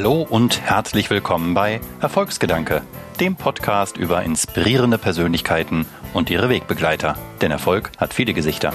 [0.00, 2.80] Hallo und herzlich willkommen bei Erfolgsgedanke,
[3.20, 5.84] dem Podcast über inspirierende Persönlichkeiten
[6.14, 7.18] und ihre Wegbegleiter.
[7.42, 8.72] Denn Erfolg hat viele Gesichter.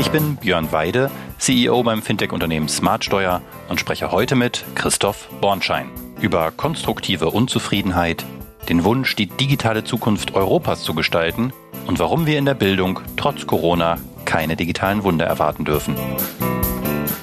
[0.00, 5.90] Ich bin Björn Weide, CEO beim Fintech-Unternehmen Smartsteuer und spreche heute mit Christoph Bornschein
[6.22, 8.24] über konstruktive Unzufriedenheit,
[8.70, 11.52] den Wunsch, die digitale Zukunft Europas zu gestalten
[11.86, 15.96] und warum wir in der Bildung trotz Corona keine digitalen Wunder erwarten dürfen.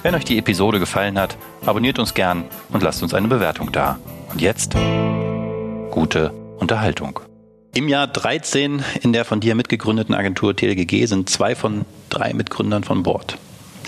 [0.02, 3.98] Wenn euch die Episode gefallen hat, abonniert uns gern und lasst uns eine Bewertung da.
[4.32, 4.74] Und jetzt
[5.90, 7.20] gute Unterhaltung.
[7.74, 12.82] Im Jahr 13 in der von dir mitgegründeten Agentur TLGG sind zwei von drei Mitgründern
[12.82, 13.38] von Bord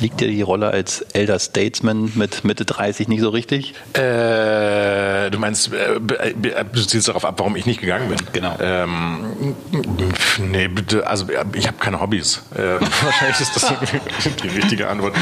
[0.02, 3.74] liegt dir die Rolle als Elder Statesman mit Mitte 30 nicht so richtig?
[3.94, 8.18] Äh, du meinst, äh, du zielst darauf ab, warum ich nicht gegangen bin?
[8.32, 8.56] Genau.
[8.60, 9.54] Ähm,
[10.38, 12.42] nee, bitte, also ich habe keine Hobbys.
[12.54, 13.72] Äh, wahrscheinlich ist das
[14.42, 15.14] die richtige Antwort.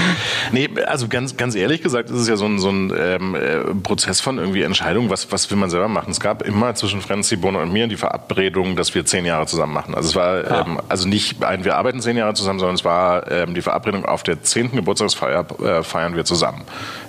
[0.50, 3.74] Nee, also ganz, ganz ehrlich gesagt, ist es ja so ein, so ein ähm, äh,
[3.82, 6.10] Prozess von irgendwie Entscheidungen, was, was will man selber machen.
[6.10, 9.74] Es gab immer zwischen Franzi, Bono und mir die Verabredung, dass wir zehn Jahre zusammen
[9.74, 9.94] machen.
[9.94, 10.64] Also es war ah.
[10.66, 14.06] ähm, also nicht ein, wir arbeiten zehn Jahre zusammen, sondern es war ähm, die Verabredung
[14.06, 16.62] auf der zehnten zehnten Geburtstagsfeier äh, feiern wir zusammen.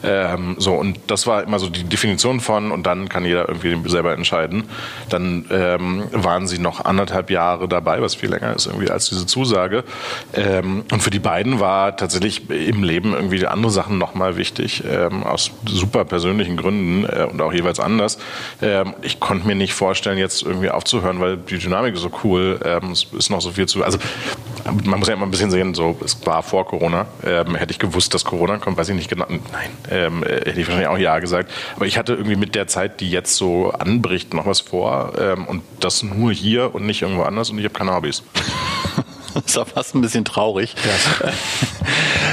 [0.04, 3.78] Ähm, so, und das war immer so die Definition von, und dann kann jeder irgendwie
[3.90, 4.64] selber entscheiden.
[5.10, 9.26] Dann ähm, waren sie noch anderthalb Jahre dabei, was viel länger ist irgendwie als diese
[9.26, 9.84] Zusage.
[10.34, 15.24] Ähm, und für die beiden war tatsächlich im Leben irgendwie andere Sachen nochmal wichtig, ähm,
[15.24, 18.18] aus super persönlichen Gründen äh, und auch jeweils anders.
[18.62, 22.60] Ähm, ich konnte mir nicht vorstellen, jetzt irgendwie aufzuhören, weil die Dynamik ist so cool,
[22.66, 23.84] ähm, es ist noch so viel zu.
[23.84, 24.00] Also
[24.66, 27.08] man muss ja immer ein bisschen sehen, so es war vor Corona.
[27.24, 29.26] Ähm, hätte ich gewusst, dass Corona kommt, weiß ich nicht genau.
[29.28, 29.42] Nein,
[29.90, 31.52] ähm, äh, hätte ich wahrscheinlich auch ja gesagt.
[31.76, 35.48] Aber ich hatte irgendwie mit der Zeit, die jetzt so anbricht, noch was vor ähm,
[35.48, 38.24] und das nur hier und nicht irgendwo anders und ich habe Hobbys.
[39.52, 40.76] Das ist auch fast ein bisschen traurig.
[40.86, 41.32] Ja.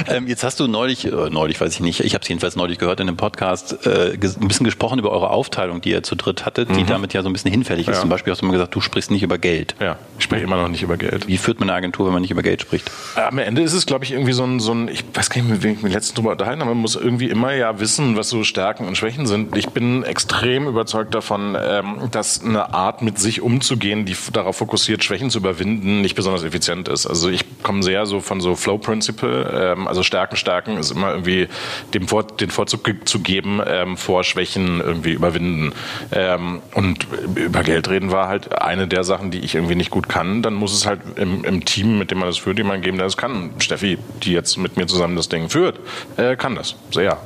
[0.15, 2.79] ähm, jetzt hast du neulich, äh, neulich weiß ich nicht, ich habe es jedenfalls neulich
[2.79, 6.47] gehört in einem Podcast, äh, ein bisschen gesprochen über eure Aufteilung, die ihr zu dritt
[6.47, 6.87] hattet, die mhm.
[6.87, 7.97] damit ja so ein bisschen hinfällig ist.
[7.97, 8.01] Ja.
[8.01, 9.75] Zum Beispiel hast du mal gesagt, du sprichst nicht über Geld.
[9.81, 11.27] Ja, ich spreche immer noch nicht über Geld.
[11.27, 12.89] Wie führt man eine Agentur, wenn man nicht über Geld spricht?
[13.17, 15.51] Am Ende ist es, glaube ich, irgendwie so ein, so ein, ich weiß gar nicht,
[15.51, 18.29] mit wem ich mich letztens drüber unterhalten habe, man muss irgendwie immer ja wissen, was
[18.29, 19.57] so Stärken und Schwächen sind.
[19.57, 25.03] Ich bin extrem überzeugt davon, ähm, dass eine Art mit sich umzugehen, die darauf fokussiert,
[25.03, 27.08] Schwächen zu überwinden, nicht besonders effizient ist.
[27.09, 31.11] Also ich komme sehr so von so Flow Principle, ähm, also Stärken, Stärken ist immer
[31.11, 31.49] irgendwie
[31.95, 35.73] dem Vor den Vorzug zu geben ähm, vor Schwächen irgendwie überwinden.
[36.13, 40.09] Ähm, und über Geld reden war halt eine der Sachen, die ich irgendwie nicht gut
[40.09, 40.43] kann.
[40.43, 43.07] Dann muss es halt im, im Team, mit dem man das führt, jemanden geben, der
[43.07, 43.51] das kann.
[43.59, 45.79] Steffi, die jetzt mit mir zusammen das Ding führt,
[46.17, 47.19] äh, kann das sehr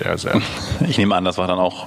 [0.00, 0.42] sehr, sehr.
[0.88, 1.86] Ich nehme an, das war dann auch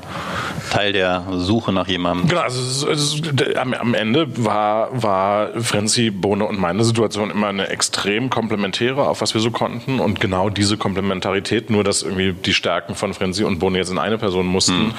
[0.72, 2.30] Teil der Suche nach jemandem.
[2.30, 7.48] Genau, also es, es, am, am, Ende war, war Frenzy, Bohne und meine Situation immer
[7.48, 10.00] eine extrem komplementäre, auf was wir so konnten.
[10.00, 13.98] Und genau diese Komplementarität, nur dass irgendwie die Stärken von Frenzy und Bohne jetzt in
[13.98, 14.94] eine Person mussten,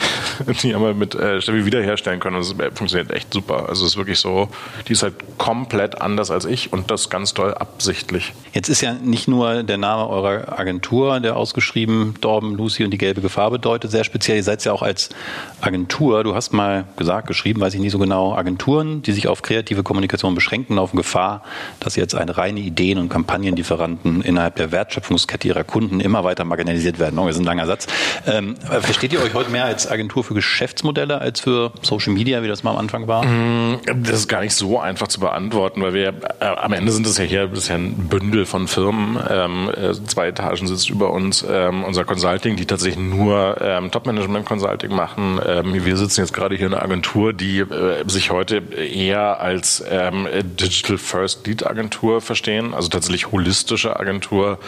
[0.44, 0.54] hm.
[0.62, 2.36] die haben wir mit äh, Steffi wiederherstellen können.
[2.36, 3.68] Und das funktioniert echt super.
[3.68, 4.48] Also es ist wirklich so,
[4.88, 8.32] die ist halt komplett anders als ich und das ganz toll absichtlich.
[8.52, 12.98] Jetzt ist ja nicht nur der Name eurer Agentur, der ausgeschrieben, Dorben, Lucy und die
[13.04, 14.38] gelbe Gefahr bedeutet, sehr speziell.
[14.38, 15.10] Ihr seid ja auch als
[15.60, 19.42] Agentur, du hast mal gesagt, geschrieben, weiß ich nicht so genau, Agenturen, die sich auf
[19.42, 21.42] kreative Kommunikation beschränken, auf Gefahr,
[21.80, 26.98] dass jetzt eine reine Ideen- und Kampagnenlieferanten innerhalb der Wertschöpfungskette ihrer Kunden immer weiter marginalisiert
[26.98, 27.18] werden.
[27.18, 27.86] Oh, das ist ein langer Satz.
[28.26, 32.48] Ähm, versteht ihr euch heute mehr als Agentur für Geschäftsmodelle als für Social Media, wie
[32.48, 33.24] das mal am Anfang war?
[33.24, 37.06] Mm, das ist gar nicht so einfach zu beantworten, weil wir äh, am Ende sind
[37.06, 39.18] es ja hier bisher ein Bündel von Firmen.
[39.28, 43.90] Ähm, äh, zwei Etagen sitzt über uns ähm, unser Consulting, die tatsächlich tatsächlich nur ähm,
[43.90, 45.40] Top-Management-Consulting machen.
[45.44, 49.82] Ähm, wir sitzen jetzt gerade hier in einer Agentur, die äh, sich heute eher als
[49.88, 54.58] ähm, Digital First Lead Agentur verstehen, also tatsächlich holistische Agentur.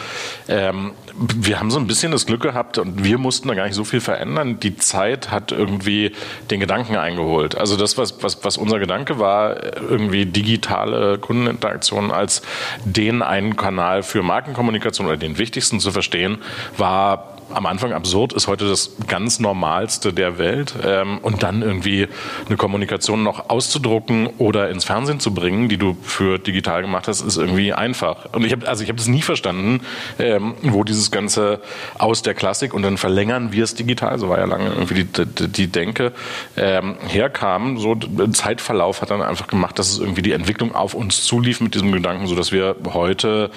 [0.47, 3.75] Ähm, wir haben so ein bisschen das Glück gehabt und wir mussten da gar nicht
[3.75, 4.59] so viel verändern.
[4.59, 6.11] Die Zeit hat irgendwie
[6.51, 7.57] den Gedanken eingeholt.
[7.57, 12.41] Also das, was, was, was unser Gedanke war, irgendwie digitale Kundeninteraktionen als
[12.85, 16.37] den einen Kanal für Markenkommunikation oder den wichtigsten zu verstehen,
[16.77, 20.73] war am Anfang absurd, ist heute das ganz Normalste der Welt.
[20.83, 22.07] Ähm, und dann irgendwie
[22.47, 27.21] eine Kommunikation noch auszudrucken oder ins Fernsehen zu bringen, die du für digital gemacht hast,
[27.21, 28.33] ist irgendwie einfach.
[28.33, 29.81] Und ich habe also ich das nie verstanden,
[30.19, 31.61] ähm, wo dieses ganze
[31.97, 35.25] aus der Klassik und dann verlängern wir es digital, so war ja lange irgendwie die,
[35.25, 36.11] die, die Denke,
[36.55, 37.77] ähm, herkam.
[37.77, 41.61] So ein Zeitverlauf hat dann einfach gemacht, dass es irgendwie die Entwicklung auf uns zulief
[41.61, 43.51] mit diesem Gedanken, so dass wir heute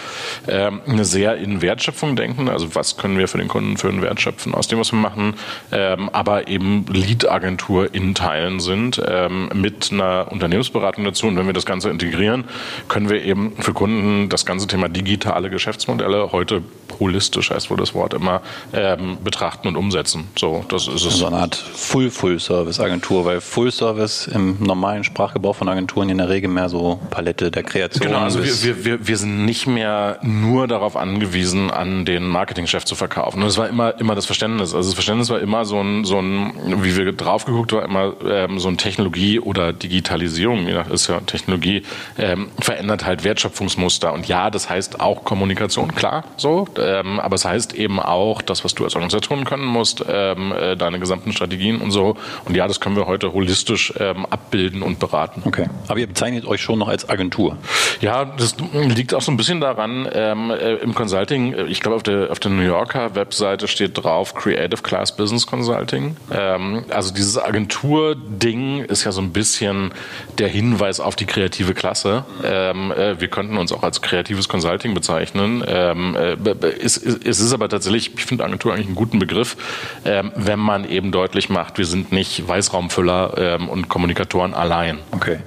[0.48, 2.48] ähm, eine sehr in Wertschöpfung denken.
[2.48, 4.98] Also was können wir für den Kunden für einen Wert schöpfen aus dem, was wir
[4.98, 5.34] machen,
[5.72, 11.26] ähm, aber eben Lead-Agentur in Teilen sind ähm, mit einer Unternehmensberatung dazu.
[11.26, 12.44] Und wenn wir das Ganze integrieren,
[12.88, 16.62] können wir eben für Kunden das ganze Thema digitale Geschäftsmodelle heute
[17.00, 18.42] holistisch heißt wohl das Wort immer,
[18.72, 20.28] ähm, betrachten und umsetzen.
[20.38, 21.18] So, das ist es.
[21.18, 26.68] So eine Art Full-Full-Service-Agentur, weil Full-Service im normalen Sprachgebrauch von Agenturen in der Regel mehr
[26.68, 28.06] so Palette der Kreation.
[28.06, 32.84] Genau, also wir, wir, wir, wir sind nicht mehr nur darauf angewiesen, an den Marketingchef
[32.84, 33.42] zu verkaufen.
[33.42, 34.75] Und es war immer, immer das Verständnis.
[34.75, 36.52] Also das Verständnis war immer so ein, so ein
[36.82, 41.08] wie wir drauf geguckt war immer ähm, so ein Technologie oder Digitalisierung, je nach ist
[41.08, 41.82] ja Technologie,
[42.19, 44.12] ähm, verändert halt Wertschöpfungsmuster.
[44.12, 46.67] Und ja, das heißt auch Kommunikation, klar, so.
[46.78, 50.76] Ähm, aber es heißt eben auch das, was du als Organisation können musst, ähm, äh,
[50.76, 52.16] deine gesamten Strategien und so.
[52.44, 55.43] Und ja, das können wir heute holistisch ähm, abbilden und beraten.
[55.44, 55.69] Okay.
[55.88, 57.56] Aber ihr bezeichnet euch schon noch als Agentur.
[58.00, 61.96] Ja, das liegt auch so ein bisschen daran, ähm, äh, im Consulting, äh, ich glaube
[61.96, 63.14] auf der, auf der New Yorker
[63.60, 66.16] Webseite steht drauf Creative Class Business Consulting.
[66.32, 69.92] Ähm, also dieses Agentur-Ding ist ja so ein bisschen
[70.38, 72.24] der Hinweis auf die kreative Klasse.
[72.42, 75.62] Ähm, äh, wir könnten uns auch als kreatives Consulting bezeichnen.
[75.66, 76.36] Ähm, äh,
[76.82, 79.56] es, es, ist aber tatsächlich, ich finde Agentur eigentlich einen guten Begriff,
[80.04, 84.98] ähm, wenn man eben deutlich macht, wir sind nicht Weißraumfüller ähm, und Kommunikatoren allein.
[85.12, 85.38] Okay.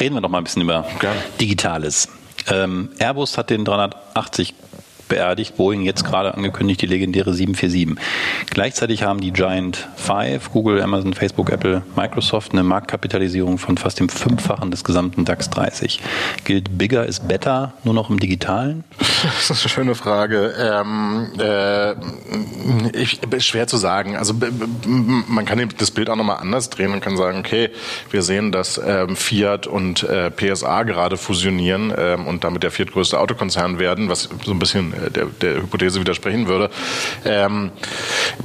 [0.00, 1.20] Reden wir doch mal ein bisschen über Gerne.
[1.40, 2.08] Digitales.
[2.50, 4.54] Ähm, Airbus hat den 380
[5.08, 5.56] beerdigt.
[5.56, 7.96] Boeing jetzt gerade angekündigt, die legendäre 747.
[8.50, 14.08] Gleichzeitig haben die Giant Five, Google, Amazon, Facebook, Apple, Microsoft, eine Marktkapitalisierung von fast dem
[14.08, 16.00] Fünffachen des gesamten DAX 30.
[16.44, 18.84] Gilt Bigger ist better nur noch im Digitalen?
[19.20, 20.54] Das ist eine schöne Frage.
[20.58, 21.92] Ähm, äh,
[22.96, 24.16] ich, schwer zu sagen.
[24.16, 24.32] Also
[24.84, 27.70] man kann das Bild auch nochmal anders drehen und kann sagen, okay,
[28.10, 33.18] wir sehen, dass ähm, Fiat und äh, PSA gerade fusionieren ähm, und damit der viertgrößte
[33.18, 36.70] Autokonzern werden, was so ein bisschen der, der Hypothese widersprechen würde.
[37.24, 37.70] Ähm,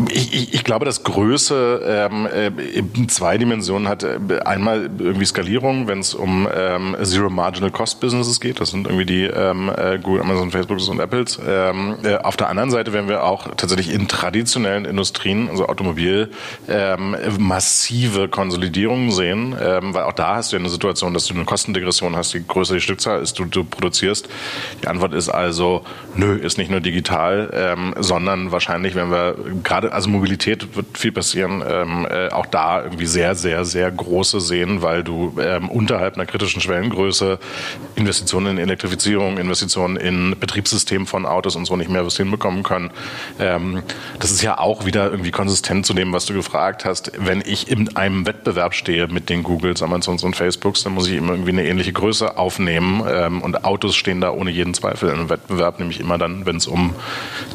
[0.09, 4.05] ich, ich, glaube, dass Größe ähm, äh, in zwei Dimensionen hat.
[4.45, 8.59] Einmal irgendwie Skalierung, wenn es um ähm, Zero Marginal Cost Businesses geht.
[8.59, 11.39] Das sind irgendwie die ähm, äh, Google, Amazon, Facebook und Apples.
[11.45, 16.29] Ähm, äh, auf der anderen Seite werden wir auch tatsächlich in traditionellen Industrien, also Automobil,
[16.67, 21.45] ähm, massive Konsolidierungen sehen, ähm, weil auch da hast du eine Situation, dass du eine
[21.45, 24.27] Kostendegression hast, je größer die Stückzahl ist, du, du produzierst.
[24.81, 25.83] Die Antwort ist also,
[26.15, 31.11] nö, ist nicht nur digital, ähm, sondern wahrscheinlich, wenn wir gerade, also Mobilität wird viel
[31.11, 36.15] passieren, ähm, äh, auch da irgendwie sehr, sehr, sehr große sehen, weil du ähm, unterhalb
[36.15, 37.39] einer kritischen Schwellengröße
[37.95, 42.91] Investitionen in Elektrifizierung, Investitionen in Betriebssystem von Autos und so nicht mehr was hinbekommen können.
[43.39, 43.83] Ähm,
[44.19, 47.11] das ist ja auch wieder irgendwie konsistent zu dem, was du gefragt hast.
[47.17, 51.15] Wenn ich in einem Wettbewerb stehe mit den Googles, Amazons und Facebooks, dann muss ich
[51.15, 55.15] immer irgendwie eine ähnliche Größe aufnehmen ähm, und Autos stehen da ohne jeden Zweifel in
[55.15, 56.93] einem Wettbewerb, nämlich immer dann wenn es um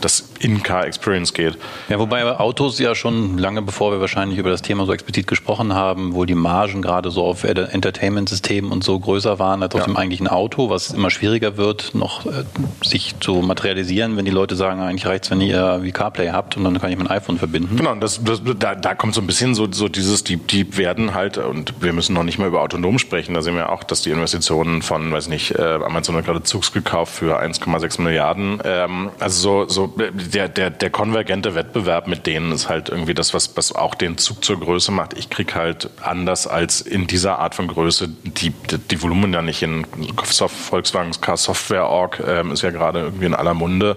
[0.00, 1.58] das In-Car-Experience geht.
[1.88, 5.74] Ja, wobei Autos ja schon lange bevor wir wahrscheinlich über das Thema so explizit gesprochen
[5.74, 9.96] haben, wohl die Margen gerade so auf Entertainment-Systemen und so größer waren als auf dem
[9.96, 12.44] eigentlichen Auto, was immer schwieriger wird, noch äh,
[12.82, 16.56] sich zu materialisieren, wenn die Leute sagen, eigentlich reicht es, wenn ihr wie CarPlay habt
[16.56, 17.76] und dann kann ich mein iPhone verbinden.
[17.76, 21.14] Genau, das, das, da, da kommt so ein bisschen so, so dieses, die, die werden
[21.14, 24.02] halt, und wir müssen noch nicht mal über autonom sprechen, da sehen wir auch, dass
[24.02, 29.10] die Investitionen von, weiß nicht, äh, Amazon hat gerade Zugs gekauft für 1,6 Milliarden, ähm,
[29.18, 29.94] also so, so
[30.28, 34.18] der, der, der konvergente Wettbewerb mit denen ist halt irgendwie das, was, was auch den
[34.18, 35.16] Zug zur Größe macht.
[35.18, 39.42] Ich krieg halt anders als in dieser Art von Größe die, die, die Volumen ja
[39.42, 39.86] nicht in
[40.24, 43.96] Volkswagens Car Software Org ähm, ist ja gerade irgendwie in aller Munde.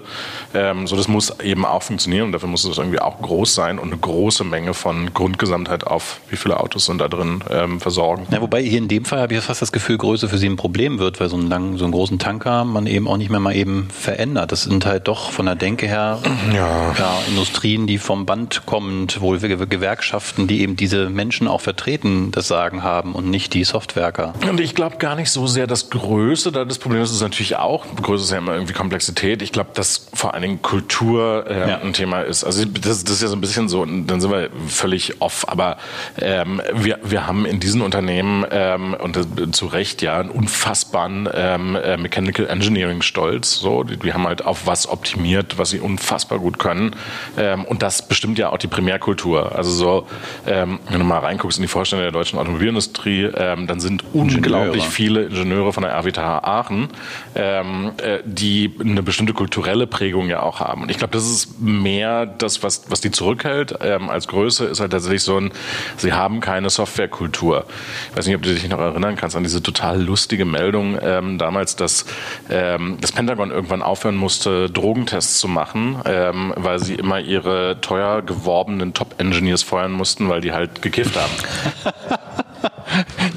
[0.54, 3.80] Ähm, so, das muss eben auch funktionieren und dafür muss es irgendwie auch groß sein
[3.80, 8.28] und eine große Menge von Grundgesamtheit auf wie viele Autos sind da drin ähm, versorgen.
[8.32, 10.56] Ja, wobei hier in dem Fall habe ich fast das Gefühl, Größe für sie ein
[10.56, 13.40] Problem wird, weil so einen langen, so einen großen Tanker man eben auch nicht mehr
[13.40, 14.52] mal eben verändert.
[14.52, 16.20] Das sind halt doch von der Denke her
[16.54, 16.94] ja.
[16.98, 22.48] ja Industrien, die vom Band kommend, wohl Gewerkschaften, die eben diese Menschen auch vertreten, das
[22.48, 24.34] Sagen haben und nicht die Softwerker.
[24.48, 27.58] Und ich glaube gar nicht so sehr, dass Größe da das Problem ist, ist natürlich
[27.58, 29.42] auch, Größe ist ja immer irgendwie Komplexität.
[29.42, 31.82] Ich glaube, dass vor allen Dingen Kultur äh, ja.
[31.82, 32.44] ein Thema ist.
[32.44, 35.78] Also das, das, ist ja so ein bisschen so, dann sind wir völlig off, aber
[36.18, 41.28] ähm, wir, wir haben in diesen Unternehmen ähm, und äh, zu Recht ja einen unfassbaren
[41.34, 43.56] ähm, äh, Mechanical Engineering Stolz.
[43.56, 46.96] So, die, die haben halt auf was optimiert, was sie unfassbar gut können.
[47.38, 49.56] Ähm, und das bestimmt ja auch die Primärkultur.
[49.56, 50.08] Also so,
[50.48, 54.88] ähm, wenn du mal reinguckst in die Vorstände der deutschen Automobilindustrie, ähm, dann sind unglaublich
[54.88, 56.90] viele Ingenieure von der RWTH Aachen,
[57.36, 60.84] ähm, äh, die eine bestimmte kulturelle Prägung ja auch haben.
[60.84, 64.80] Und ich glaube, das ist mehr das, was, was die zurückhält ähm, als Größe, ist
[64.80, 65.52] halt tatsächlich so ein,
[65.98, 67.66] sie haben keine Softwarekultur.
[68.12, 71.38] Ich weiß nicht, ob du dich noch erinnern kannst an diese total lustige Meldung ähm,
[71.38, 72.06] damals, dass
[72.50, 78.22] ähm, das Pentagon irgendwann aufhören musste, Drogentests zu machen, ähm, weil sie immer ihre teuer
[78.22, 81.94] geworbenen Top-Engineers feuern mussten, weil die halt gekifft haben.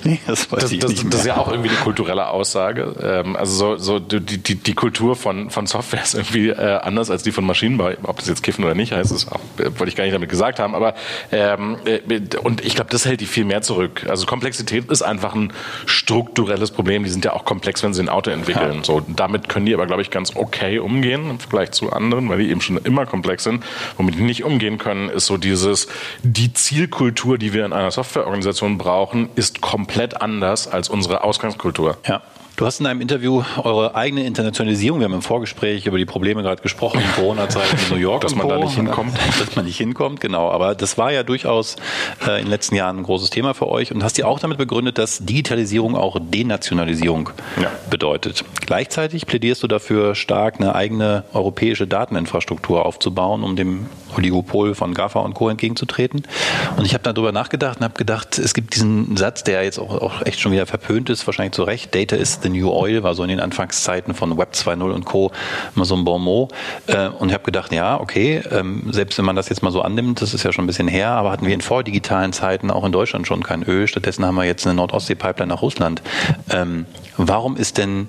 [0.15, 1.05] Nee, das weiß das, ich das, nicht.
[1.05, 1.11] Mehr.
[1.11, 2.95] Das ist ja auch irgendwie eine kulturelle Aussage.
[3.03, 7.11] Ähm, also so, so die, die, die Kultur von, von Software ist irgendwie äh, anders
[7.11, 7.93] als die von Maschinenbau.
[8.03, 10.29] Ob das jetzt Kiffen oder nicht heißt, das auch, äh, wollte ich gar nicht damit
[10.29, 10.75] gesagt haben.
[10.75, 10.95] Aber
[11.33, 14.07] ähm, äh, und ich glaube, das hält die viel mehr zurück.
[14.09, 15.53] Also Komplexität ist einfach ein
[15.87, 17.05] strukturelles Problem.
[17.05, 18.79] Die sind ja auch komplex, wenn sie ein Auto entwickeln.
[18.79, 18.85] Ja.
[18.85, 22.39] So, damit können die aber, glaube ich, ganz okay umgehen im Vergleich zu anderen, weil
[22.39, 23.65] die eben schon immer komplex sind.
[23.97, 25.89] Womit die nicht umgehen können, ist so dieses,
[26.23, 29.63] die Zielkultur, die wir in einer Softwareorganisation brauchen, ist
[29.95, 31.97] komplett anders als unsere Ausgangskultur.
[32.05, 32.21] Ja.
[32.57, 36.41] Du hast in einem Interview eure eigene Internationalisierung, wir haben im Vorgespräch über die Probleme
[36.43, 38.21] gerade gesprochen, in Corona-Zeiten in New York.
[38.23, 39.13] Dass man da nicht hinkommt.
[39.41, 40.51] Dass man nicht hinkommt, genau.
[40.51, 41.75] Aber das war ja durchaus
[42.25, 44.59] äh, in den letzten Jahren ein großes Thema für euch und hast dir auch damit
[44.59, 47.31] begründet, dass Digitalisierung auch Denationalisierung
[47.61, 47.73] ja.
[47.91, 48.45] bedeutet.
[48.65, 55.21] Gleichzeitig plädierst du dafür, stark eine eigene europäische Dateninfrastruktur aufzubauen, um dem Oligopol von GAFA
[55.21, 55.49] und Co.
[55.49, 56.23] entgegenzutreten.
[56.77, 60.01] Und ich habe darüber nachgedacht und habe gedacht, es gibt diesen Satz, der jetzt auch,
[60.01, 63.15] auch echt schon wieder verpönt ist, wahrscheinlich zu Recht, Data ist the New Oil war
[63.15, 65.33] so in den Anfangszeiten von Web 2.0 und Co.
[65.75, 66.53] immer so ein Bon mot.
[66.87, 69.83] Äh, und ich habe gedacht, ja, okay, ähm, selbst wenn man das jetzt mal so
[69.83, 72.85] annimmt, das ist ja schon ein bisschen her, aber hatten wir in vordigitalen Zeiten auch
[72.85, 73.89] in Deutschland schon kein Öl.
[73.89, 76.03] Stattdessen haben wir jetzt eine Nordostsee-Pipeline nach Russland.
[76.51, 76.87] Ähm,
[77.17, 78.09] warum ist denn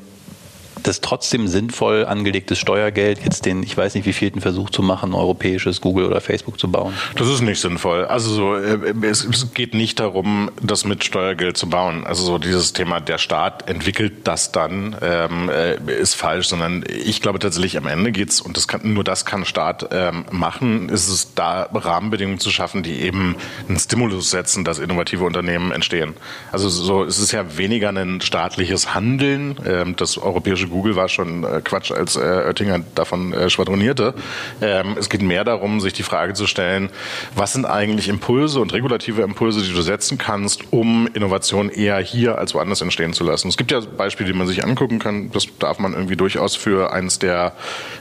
[0.87, 5.13] das trotzdem sinnvoll angelegtes Steuergeld jetzt den, ich weiß nicht, wie vielten Versuch zu machen,
[5.13, 6.93] europäisches Google oder Facebook zu bauen?
[7.15, 8.05] Das ist nicht sinnvoll.
[8.05, 12.05] Also so, äh, es, es geht nicht darum, das mit Steuergeld zu bauen.
[12.05, 17.21] Also so dieses Thema, der Staat entwickelt das dann, ähm, äh, ist falsch, sondern ich
[17.21, 21.07] glaube tatsächlich am Ende geht's und das kann, nur das kann Staat ähm, machen, ist
[21.07, 23.35] es da Rahmenbedingungen zu schaffen, die eben
[23.67, 26.13] einen Stimulus setzen, dass innovative Unternehmen entstehen.
[26.51, 31.45] Also so, es ist ja weniger ein staatliches Handeln, ähm, das europäische Google war schon
[31.45, 34.13] äh, Quatsch, als äh, Oettinger davon äh, schwadronierte.
[34.61, 36.89] Ähm, es geht mehr darum, sich die Frage zu stellen,
[37.33, 42.37] was sind eigentlich Impulse und regulative Impulse, die du setzen kannst, um Innovation eher hier
[42.37, 43.47] als woanders entstehen zu lassen.
[43.47, 45.31] Es gibt ja Beispiele, die man sich angucken kann.
[45.31, 47.53] Das darf man irgendwie durchaus für eines der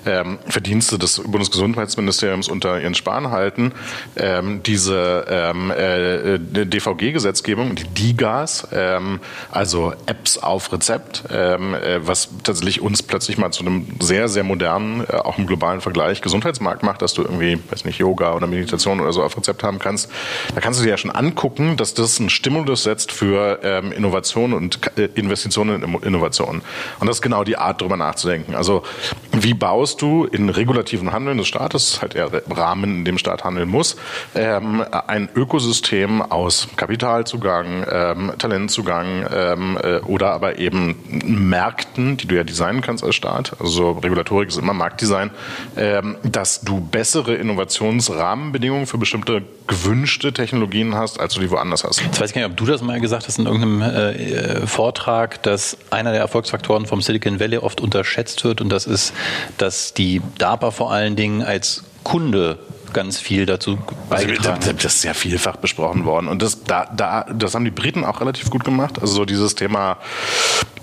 [0.04, 3.70] ähm, Verdienste des Bundesgesundheitsministeriums unter Jens Spahn halten.
[4.16, 9.20] Ähm, diese ähm, äh, DVG-Gesetzgebung, die DIGAS, ähm,
[9.52, 12.30] also Apps auf Rezept, ähm, äh, was
[12.64, 16.82] tatsächlich uns plötzlich mal zu einem sehr, sehr modernen, äh, auch im globalen Vergleich, Gesundheitsmarkt
[16.82, 20.10] macht, dass du irgendwie, weiß nicht, Yoga oder Meditation oder so auf Rezept haben kannst.
[20.54, 24.54] Da kannst du dir ja schon angucken, dass das einen Stimulus setzt für ähm, Innovation
[24.54, 26.62] und äh, Investitionen in Innovation.
[27.00, 28.54] Und das ist genau die Art, darüber nachzudenken.
[28.54, 28.82] Also
[29.32, 33.68] wie baust du in regulativen Handeln des Staates, halt eher Rahmen, in dem Staat handeln
[33.68, 33.96] muss,
[34.34, 42.36] ähm, ein Ökosystem aus Kapitalzugang, ähm, Talentzugang ähm, äh, oder aber eben Märkten, die du
[42.36, 45.30] ja designen kannst als Staat, also Regulatorik ist immer Marktdesign,
[45.76, 52.00] ähm, dass du bessere Innovationsrahmenbedingungen für bestimmte gewünschte Technologien hast, als du die woanders hast.
[52.00, 55.42] Jetzt weiß ich gar nicht, ob du das mal gesagt hast in irgendeinem äh, Vortrag,
[55.42, 59.14] dass einer der Erfolgsfaktoren vom Silicon Valley oft unterschätzt wird und das ist,
[59.58, 62.58] dass die DARPA vor allen Dingen als Kunde
[62.94, 64.62] ganz viel dazu also, beigetragen.
[64.62, 66.28] Also, das ist ja vielfach besprochen worden.
[66.28, 68.98] Und das, da, da, das haben die Briten auch relativ gut gemacht.
[69.00, 69.98] Also so dieses Thema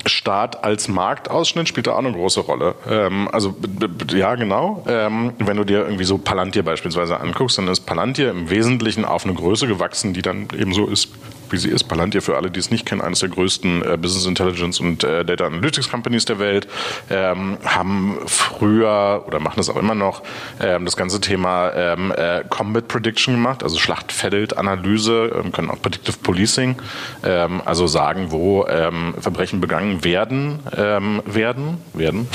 [0.05, 2.75] Staat als Marktausschnitt spielt da auch eine große Rolle.
[2.89, 3.55] Ähm, also
[4.13, 4.83] ja, genau.
[4.87, 9.25] Ähm, wenn du dir irgendwie so Palantir beispielsweise anguckst, dann ist Palantir im Wesentlichen auf
[9.25, 11.09] eine Größe gewachsen, die dann eben so ist
[11.51, 11.83] wie sie ist.
[11.83, 15.25] Palantir, für alle, die es nicht kennen, eines der größten äh, Business Intelligence und äh,
[15.25, 16.67] Data Analytics Companies der Welt,
[17.09, 20.23] ähm, haben früher oder machen das auch immer noch
[20.59, 26.17] ähm, das ganze Thema ähm, äh, Combat Prediction gemacht, also Schlachtfeldanalyse, ähm, können auch Predictive
[26.23, 26.77] Policing,
[27.23, 32.27] ähm, also sagen, wo ähm, Verbrechen begangen werden, werden, werden, werden.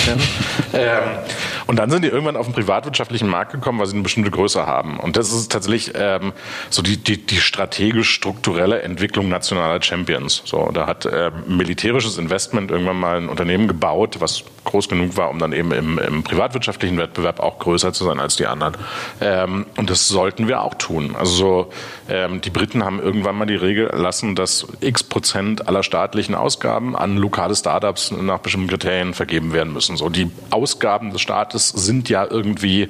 [1.66, 4.66] und dann sind die irgendwann auf den privatwirtschaftlichen Markt gekommen, weil sie eine bestimmte Größe
[4.66, 4.98] haben.
[4.98, 5.92] Und das ist tatsächlich
[6.70, 10.42] so die, die, die strategisch-strukturelle Entwicklung nationaler Champions.
[10.44, 15.30] So, da hat äh, militärisches Investment irgendwann mal ein Unternehmen gebaut, was groß genug war,
[15.30, 18.76] um dann eben im, im privatwirtschaftlichen Wettbewerb auch größer zu sein als die anderen.
[19.20, 21.14] Ähm, und das sollten wir auch tun.
[21.16, 21.70] Also so,
[22.08, 26.96] ähm, die Briten haben irgendwann mal die Regel erlassen, dass x Prozent aller staatlichen Ausgaben
[26.96, 29.96] an lokale Startups nach bestimmten Kriterien vergeben werden müssen.
[29.96, 32.88] So, die Ausgaben des Staates Staates sind ja irgendwie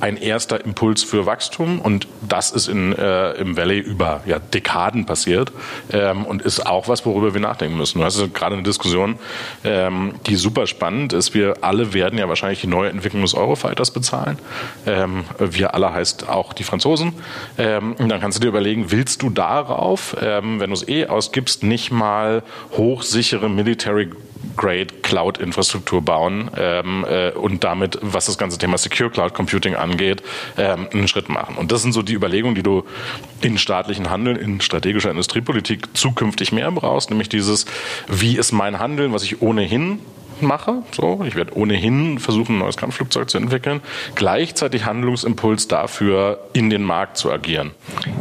[0.00, 5.06] ein erster Impuls für Wachstum und das ist in, äh, im Valley über ja, Dekaden
[5.06, 5.47] passiert
[5.92, 7.98] ähm, und ist auch was, worüber wir nachdenken müssen.
[7.98, 9.18] Du hast gerade eine Diskussion,
[9.64, 11.34] ähm, die super spannend ist.
[11.34, 14.38] Wir alle werden ja wahrscheinlich die neue Entwicklung des Eurofighters bezahlen.
[14.86, 17.12] Ähm, wir alle heißt auch die Franzosen.
[17.56, 21.06] Ähm, und dann kannst du dir überlegen, willst du darauf, ähm, wenn du es eh
[21.06, 22.42] ausgibst, nicht mal
[22.76, 24.10] hochsichere Military
[24.56, 30.22] Grade Cloud-Infrastruktur bauen ähm, äh, und damit, was das ganze Thema Secure Cloud Computing angeht,
[30.56, 31.56] ähm, einen Schritt machen.
[31.56, 32.84] Und das sind so die Überlegungen, die du
[33.40, 37.66] in staatlichen Handeln, in strategischer Industriepolitik zukünftig mehr brauchst, nämlich dieses,
[38.08, 40.00] wie ist mein Handeln, was ich ohnehin
[40.42, 40.82] mache.
[40.92, 43.80] So, ich werde ohnehin versuchen, ein neues Kampfflugzeug zu entwickeln.
[44.14, 47.72] Gleichzeitig Handlungsimpuls dafür, in den Markt zu agieren.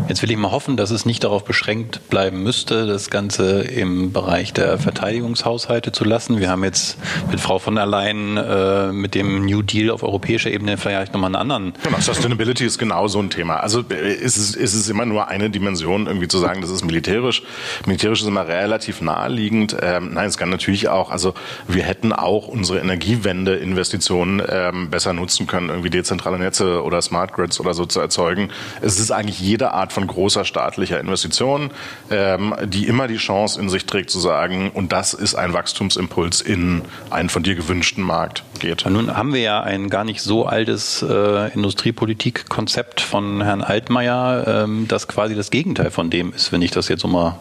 [0.07, 4.11] Jetzt will ich mal hoffen, dass es nicht darauf beschränkt bleiben müsste, das Ganze im
[4.11, 6.39] Bereich der Verteidigungshaushalte zu lassen.
[6.39, 6.97] Wir haben jetzt
[7.29, 11.29] mit Frau von der Leyen äh, mit dem New Deal auf europäischer Ebene vielleicht nochmal
[11.29, 11.73] einen anderen.
[11.83, 13.57] Genau, Sustainability ist genau so ein Thema.
[13.57, 17.43] Also ist es, ist es immer nur eine Dimension, irgendwie zu sagen, das ist militärisch.
[17.85, 19.75] Militärisch ist immer relativ naheliegend.
[19.81, 21.33] Ähm, nein, es kann natürlich auch, also
[21.67, 27.33] wir hätten hätten auch unsere Energiewende-Investitionen ähm, besser nutzen können, irgendwie dezentrale Netze oder Smart
[27.33, 28.49] Grids oder so zu erzeugen.
[28.81, 31.71] Es ist eigentlich jede Art von großer staatlicher Investition,
[32.09, 36.41] ähm, die immer die Chance in sich trägt zu sagen, und das ist ein Wachstumsimpuls
[36.41, 38.85] in einen von dir gewünschten Markt geht.
[38.89, 44.85] Nun haben wir ja ein gar nicht so altes äh, Industriepolitikkonzept von Herrn Altmaier, ähm,
[44.87, 47.37] das quasi das Gegenteil von dem ist, wenn ich das jetzt so mal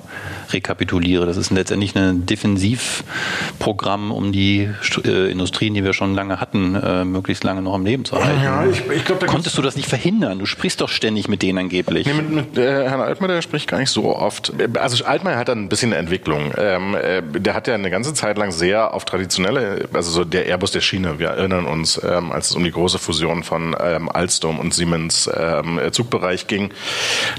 [0.51, 1.27] rekapituliere.
[1.27, 7.05] Das ist letztendlich ein Defensivprogramm, um die äh, Industrien, die wir schon lange hatten, äh,
[7.05, 8.43] möglichst lange noch am Leben zu halten.
[8.43, 10.39] Ja, ich, ich glaub, da Konntest du das nicht verhindern?
[10.39, 12.07] Du sprichst doch ständig mit denen angeblich.
[12.07, 14.53] Nee, mit, mit äh, Herrn Altmaier, der spricht gar nicht so oft.
[14.79, 16.53] Also Altmaier hat da ein bisschen eine Entwicklung.
[16.57, 20.47] Ähm, äh, der hat ja eine ganze Zeit lang sehr auf traditionelle, also so der
[20.47, 24.09] Airbus der Schiene, wir erinnern uns, ähm, als es um die große Fusion von ähm,
[24.09, 26.71] Alstom und Siemens ähm, Zugbereich ging.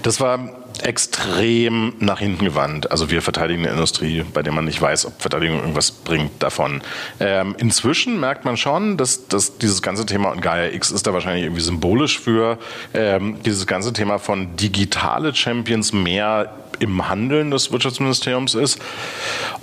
[0.03, 2.91] Das war extrem nach hinten gewandt.
[2.91, 6.81] Also wir verteidigen eine Industrie, bei der man nicht weiß, ob Verteidigung irgendwas bringt davon.
[7.19, 11.13] Ähm, inzwischen merkt man schon, dass, dass dieses ganze Thema, und Gaia X ist da
[11.13, 12.57] wahrscheinlich irgendwie symbolisch für,
[12.93, 18.79] ähm, dieses ganze Thema von digitale Champions mehr im Handeln des Wirtschaftsministeriums ist.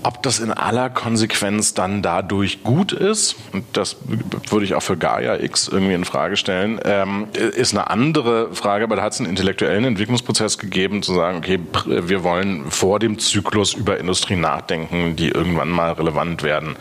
[0.02, 3.96] Ob das in aller Konsequenz dann dadurch gut ist, und das
[4.50, 8.84] würde ich auch für Gaia X irgendwie in Frage stellen, ähm, ist eine andere Frage,
[8.84, 13.18] aber da hat es einen intellektuellen Entwicklungsprozess gegeben, zu sagen, okay, wir wollen vor dem
[13.18, 16.76] Zyklus über Industrie nachdenken, die irgendwann mal relevant werden.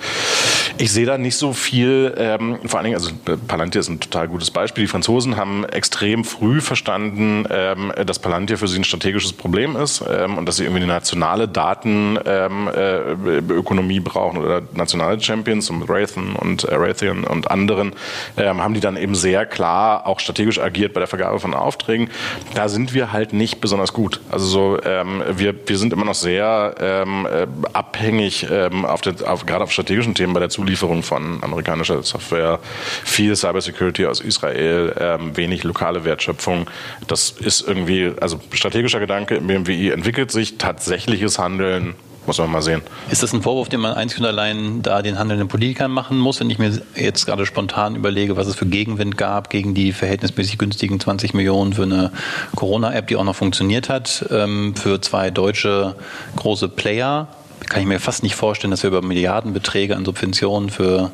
[0.78, 3.12] Ich sehe da nicht so viel, ähm, vor allen Dingen, also
[3.48, 4.84] Palantir ist ein total gutes Beispiel.
[4.84, 10.04] Die Franzosen haben extrem früh verstanden, ähm, dass Palantir für sie ein strategisches Problem ist
[10.24, 15.80] ähm, und dass sie irgendwie eine nationale Datenökonomie ähm, äh, brauchen oder nationale Champions und
[15.80, 17.94] mit Raytheon und äh, Raytheon und anderen
[18.38, 22.10] ähm, haben die dann eben sehr klar auch strategisch agiert bei der Vergabe von Aufträgen.
[22.56, 24.22] Da sind wir halt nicht besonders gut.
[24.30, 29.46] Also so, ähm, wir, wir sind immer noch sehr ähm, äh, abhängig ähm, auf auf,
[29.46, 32.60] gerade auf strategischen Themen bei der Zulieferung von amerikanischer Software,
[33.04, 36.70] viel Cybersecurity aus Israel, ähm, wenig lokale Wertschöpfung.
[37.08, 41.96] Das ist irgendwie, also strategischer Gedanke im BMWI entwickelt sich, tatsächliches Handeln
[42.26, 42.82] muss man mal sehen.
[43.12, 46.40] Ist das ein Vorwurf, den man einzig und allein da den handelnden Politikern machen muss,
[46.40, 50.58] wenn ich mir jetzt gerade spontan überlege, was es für Gegenwind gab gegen die verhältnismäßig
[50.58, 52.12] günstigen 20 Millionen für eine
[52.56, 55.96] Corona-App, die auch noch funktioniert hat, ähm, für zwei deutsche
[56.36, 57.28] große Player?
[57.70, 61.12] Kann ich mir fast nicht vorstellen, dass wir über Milliardenbeträge an Subventionen für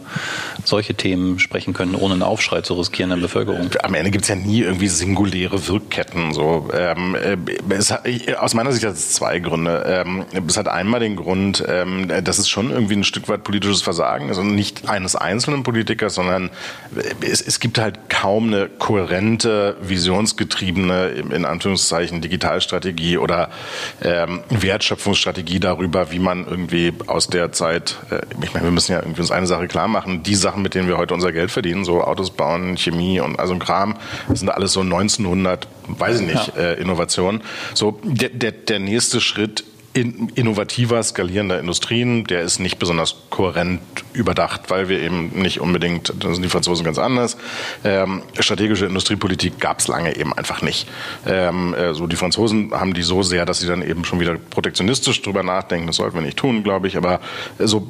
[0.63, 3.69] solche Themen sprechen können, ohne einen Aufschrei zu riskieren in der Bevölkerung.
[3.83, 6.33] Am Ende gibt es ja nie irgendwie singuläre Wirkketten.
[6.33, 6.69] So.
[6.73, 7.37] Ähm, äh,
[7.81, 8.07] hat,
[8.39, 9.83] aus meiner Sicht hat es zwei Gründe.
[9.87, 13.81] Ähm, es hat einmal den Grund, ähm, dass es schon irgendwie ein Stück weit politisches
[13.81, 16.49] Versagen ist und nicht eines einzelnen Politikers, sondern
[17.21, 23.49] es, es gibt halt kaum eine kohärente, visionsgetriebene, in Anführungszeichen, Digitalstrategie oder
[24.03, 28.91] ähm, Wertschöpfungsstrategie darüber, wie man man irgendwie aus der Zeit, äh, ich meine, wir müssen
[28.91, 31.51] ja irgendwie uns eine Sache klar machen, die Sachen, mit denen wir heute unser Geld
[31.51, 33.95] verdienen, so Autos bauen, Chemie und also ein Kram,
[34.27, 36.61] das sind alles so 1900, weiß ich nicht, ja.
[36.61, 37.41] äh, Innovationen.
[37.73, 39.63] So, der, der, der nächste Schritt
[40.01, 43.81] innovativer, skalierender Industrien, der ist nicht besonders kohärent
[44.13, 47.37] überdacht, weil wir eben nicht unbedingt, da sind die Franzosen ganz anders,
[47.83, 50.87] ähm, strategische Industriepolitik gab es lange eben einfach nicht.
[51.25, 54.35] Ähm, äh, so die Franzosen haben die so sehr, dass sie dann eben schon wieder
[54.35, 57.19] protektionistisch drüber nachdenken, das sollten wir nicht tun, glaube ich, aber
[57.57, 57.87] so,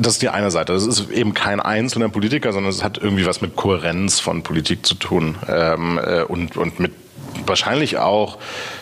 [0.00, 0.72] das ist die eine Seite.
[0.72, 4.86] Das ist eben kein einzelner Politiker, sondern es hat irgendwie was mit Kohärenz von Politik
[4.86, 6.92] zu tun ähm, äh, und, und mit
[7.46, 8.38] wahrscheinlich auch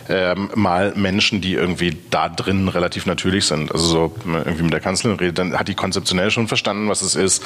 [0.09, 3.73] ähm, mal Menschen, die irgendwie da drin relativ natürlich sind.
[3.73, 7.15] Also so irgendwie mit der Kanzlerin redet, dann hat die konzeptionell schon verstanden, was es
[7.15, 7.43] ist.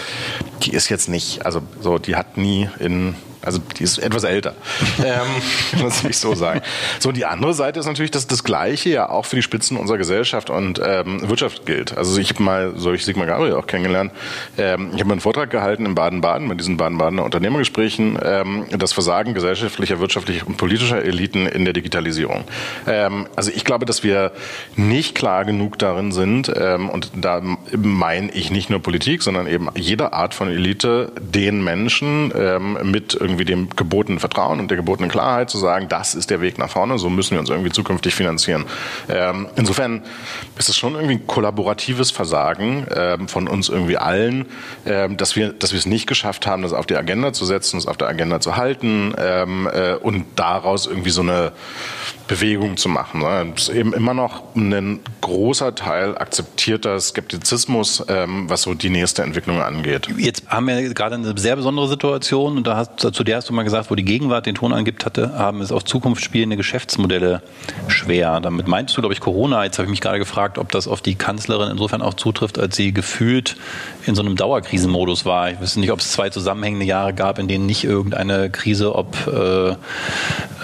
[0.63, 4.55] Die ist jetzt nicht, also so, die hat nie in also die ist etwas älter,
[5.05, 6.61] ähm, muss ich so sagen.
[6.99, 9.99] So, die andere Seite ist natürlich, dass das Gleiche ja auch für die Spitzen unserer
[9.99, 11.97] Gesellschaft und ähm, Wirtschaft gilt.
[11.97, 14.13] Also ich habe mal, so ich Sigmar Gabriel auch kennengelernt,
[14.59, 19.35] ähm, ich habe einen Vortrag gehalten in Baden-Baden, bei diesen Baden-Badener Unternehmergesprächen, ähm, das Versagen
[19.35, 22.45] gesellschaftlicher, wirtschaftlicher und politischer Eliten in der Digitalisierung.
[22.87, 24.33] Ähm, also ich glaube, dass wir
[24.77, 27.41] nicht klar genug darin sind, ähm, und da
[27.77, 33.15] meine ich nicht nur Politik, sondern eben jede Art von Elite, den Menschen ähm, mit
[33.31, 36.71] irgendwie dem gebotenen Vertrauen und der gebotenen Klarheit zu sagen, das ist der Weg nach
[36.71, 38.65] vorne, so müssen wir uns irgendwie zukünftig finanzieren.
[39.09, 40.03] Ähm, insofern
[40.59, 44.47] ist es schon irgendwie ein kollaboratives Versagen ähm, von uns irgendwie allen,
[44.87, 47.79] ähm, dass wir, dass wir es nicht geschafft haben, das auf die Agenda zu setzen,
[47.79, 51.53] es auf der Agenda zu halten ähm, äh, und daraus irgendwie so eine
[52.31, 53.25] Bewegung zu machen.
[53.57, 59.23] Es ist eben immer noch ein großer Teil akzeptierter Skeptizismus, ähm, was so die nächste
[59.23, 60.09] Entwicklung angeht.
[60.17, 63.53] Jetzt haben wir gerade eine sehr besondere Situation und da hast, zu der hast du
[63.53, 67.43] mal gesagt, wo die Gegenwart den Ton angibt hatte, haben es auf Zukunft spielende Geschäftsmodelle
[67.87, 68.41] schwer.
[68.41, 69.63] Damit meinst du, glaube ich, Corona.
[69.63, 72.77] Jetzt habe ich mich gerade gefragt, ob das auf die Kanzlerin insofern auch zutrifft, als
[72.77, 73.59] sie gefühlt
[74.07, 75.51] in so einem Dauerkrisenmodus war.
[75.51, 79.15] Ich wüsste nicht, ob es zwei zusammenhängende Jahre gab, in denen nicht irgendeine Krise, ob
[79.27, 79.75] äh,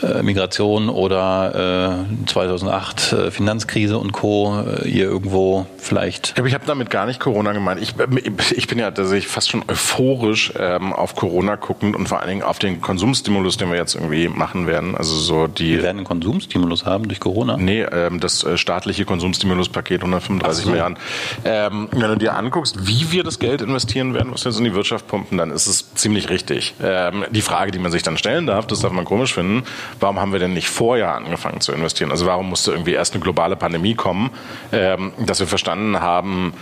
[0.02, 4.64] äh, Migration oder äh, 2008 äh, Finanzkrise und Co.
[4.82, 6.34] Äh, ihr irgendwo vielleicht.
[6.42, 7.80] Ich habe damit gar nicht Corona gemeint.
[7.80, 7.94] Ich,
[8.56, 12.42] ich bin ja tatsächlich fast schon euphorisch ähm, auf Corona guckend und vor allen Dingen
[12.46, 14.96] auf den Konsumstimulus, den wir jetzt irgendwie machen werden.
[14.96, 15.76] Also so die.
[15.76, 17.56] Wir werden einen Konsumstimulus haben durch Corona?
[17.56, 20.70] Nee, ähm, das äh, staatliche Konsumstimuluspaket 135 so.
[20.70, 20.98] Milliarden.
[21.44, 24.64] Ähm, wenn du dir anguckst, wie wir das Geld investieren werden, was wir jetzt in
[24.64, 26.74] die Wirtschaft pumpen, dann ist es ziemlich richtig.
[26.82, 29.64] Ähm, die Frage, die man sich dann stellen darf, das darf man komisch finden,
[30.00, 32.11] warum haben wir denn nicht vorher angefangen zu investieren?
[32.11, 34.30] Also warum musste irgendwie erst eine globale Pandemie kommen,
[34.72, 36.52] ähm, dass wir verstanden haben,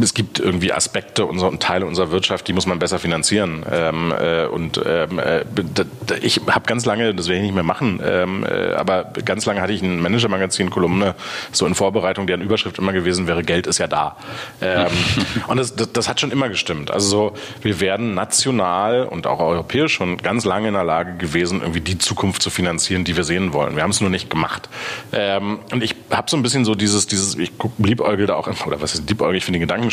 [0.00, 3.64] es gibt irgendwie Aspekte unserer, und Teile unserer Wirtschaft, die muss man besser finanzieren.
[3.70, 8.00] Ähm, äh, und ähm, äh, ich habe ganz lange, das werde ich nicht mehr machen,
[8.04, 11.14] ähm, äh, aber ganz lange hatte ich ein Manager-Magazin-Kolumne,
[11.52, 14.16] so in Vorbereitung, deren Überschrift immer gewesen wäre, Geld ist ja da.
[14.60, 14.86] Ähm,
[15.46, 16.90] und das, das, das, hat schon immer gestimmt.
[16.90, 21.60] Also so, wir werden national und auch europäisch schon ganz lange in der Lage gewesen,
[21.60, 23.76] irgendwie die Zukunft zu finanzieren, die wir sehen wollen.
[23.76, 24.68] Wir haben es nur nicht gemacht.
[25.12, 28.80] Ähm, und ich habe so ein bisschen so dieses, dieses ich liebäugel da auch, oder
[28.80, 29.84] was ist liebäugel, ich finde den Gedanken.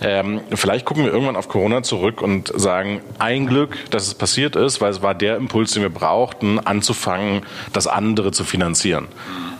[0.00, 4.56] Ähm, vielleicht gucken wir irgendwann auf Corona zurück und sagen, ein Glück, dass es passiert
[4.56, 9.08] ist, weil es war der Impuls, den wir brauchten, anzufangen, das andere zu finanzieren.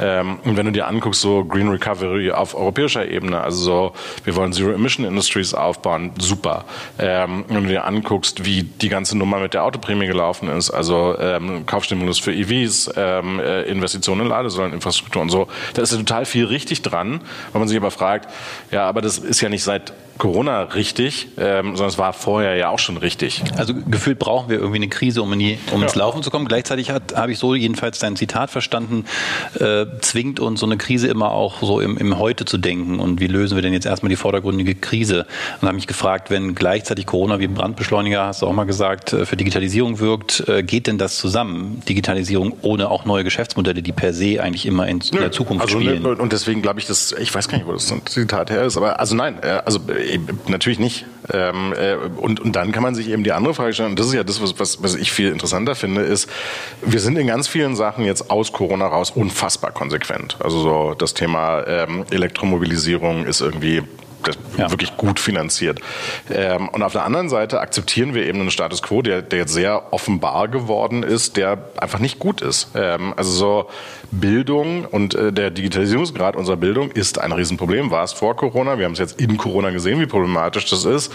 [0.01, 3.93] Ähm, und wenn du dir anguckst, so Green Recovery auf europäischer Ebene, also so,
[4.25, 6.65] wir wollen Zero Emission Industries aufbauen, super.
[6.99, 11.17] Ähm, wenn du dir anguckst, wie die ganze Nummer mit der Autoprämie gelaufen ist, also
[11.19, 16.25] ähm, Kaufstimulus für EVs, ähm, äh, Investitionen in Ladesäuleninfrastruktur und so, da ist ja total
[16.25, 17.21] viel richtig dran,
[17.53, 18.29] weil man sich aber fragt,
[18.71, 22.69] ja, aber das ist ja nicht seit Corona richtig, ähm, sondern es war vorher ja
[22.69, 23.43] auch schon richtig.
[23.57, 25.87] Also gefühlt brauchen wir irgendwie eine Krise, um, in die, um ja.
[25.87, 26.47] ins Laufen zu kommen.
[26.47, 29.05] Gleichzeitig habe ich so jedenfalls dein Zitat verstanden,
[29.59, 33.01] äh, zwingt uns so eine Krise immer auch so im, im Heute zu denken.
[33.01, 35.27] Und wie lösen wir denn jetzt erstmal die vordergründige Krise?
[35.61, 39.27] Und habe mich gefragt, wenn gleichzeitig Corona wie Brandbeschleuniger, hast du auch mal gesagt, äh,
[39.27, 41.83] für Digitalisierung wirkt, äh, geht denn das zusammen?
[41.89, 45.81] Digitalisierung ohne auch neue Geschäftsmodelle, die per se eigentlich immer in, in der Zukunft also,
[45.81, 46.07] spielen.
[46.07, 49.01] Und deswegen glaube ich, dass, ich weiß gar nicht, wo das Zitat her ist, aber
[49.01, 49.81] also nein, äh, also
[50.49, 51.07] natürlich nicht.
[51.33, 54.07] Ähm, äh, und, und dann kann man sich eben die andere Frage stellen, und das
[54.07, 56.29] ist ja das, was, was ich viel interessanter finde, ist,
[56.83, 60.37] wir sind in ganz vielen Sachen jetzt aus Corona raus unfassbar konsequent.
[60.41, 63.83] Also so das Thema ähm, Elektromobilisierung ist irgendwie
[64.57, 64.71] ja.
[64.71, 65.81] wirklich gut finanziert.
[66.31, 69.53] Ähm, und auf der anderen Seite akzeptieren wir eben einen Status quo, der, der jetzt
[69.53, 72.71] sehr offenbar geworden ist, der einfach nicht gut ist.
[72.75, 73.71] Ähm, also so
[74.11, 77.91] Bildung und äh, der Digitalisierungsgrad unserer Bildung ist ein Riesenproblem.
[77.91, 78.79] War es vor Corona?
[78.79, 81.13] Wir haben es jetzt in Corona gesehen, wie problematisch das ist.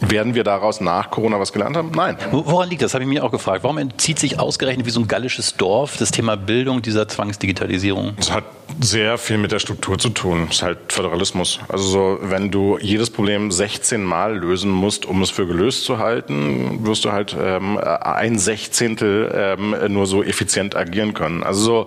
[0.00, 1.90] Werden wir daraus nach Corona was gelernt haben?
[1.94, 2.16] Nein.
[2.30, 2.94] Woran liegt das?
[2.94, 3.62] Habe ich mich auch gefragt.
[3.62, 8.14] Warum entzieht sich ausgerechnet wie so ein gallisches Dorf das Thema Bildung dieser Zwangsdigitalisierung?
[8.18, 8.44] Es hat
[8.80, 10.46] sehr viel mit der Struktur zu tun.
[10.48, 11.60] Es ist halt Föderalismus.
[11.68, 15.98] Also so, wenn du jedes Problem 16 Mal lösen musst, um es für gelöst zu
[15.98, 21.42] halten, wirst du halt ähm, ein Sechzehntel ähm, nur so effizient agieren können.
[21.42, 21.86] Also so,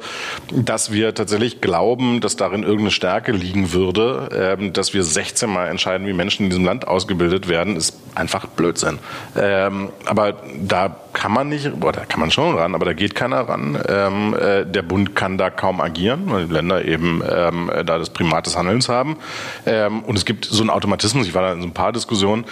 [0.52, 5.68] dass wir tatsächlich glauben, dass darin irgendeine Stärke liegen würde, ähm, dass wir 16 Mal
[5.68, 9.00] entscheiden, wie Menschen in diesem Land ausgebildet werden, ist einfach Blödsinn.
[9.36, 13.16] Ähm, aber da kann man nicht, boah, da kann man schon ran, aber da geht
[13.16, 13.82] keiner ran.
[13.88, 18.10] Ähm, äh, der Bund kann da kaum agieren, weil die Länder eben ähm, da das
[18.10, 19.18] Primat des Handelns haben.
[19.66, 22.46] Ähm, und es gibt so einen Automatismus, ich war da in so ein paar Diskussionen,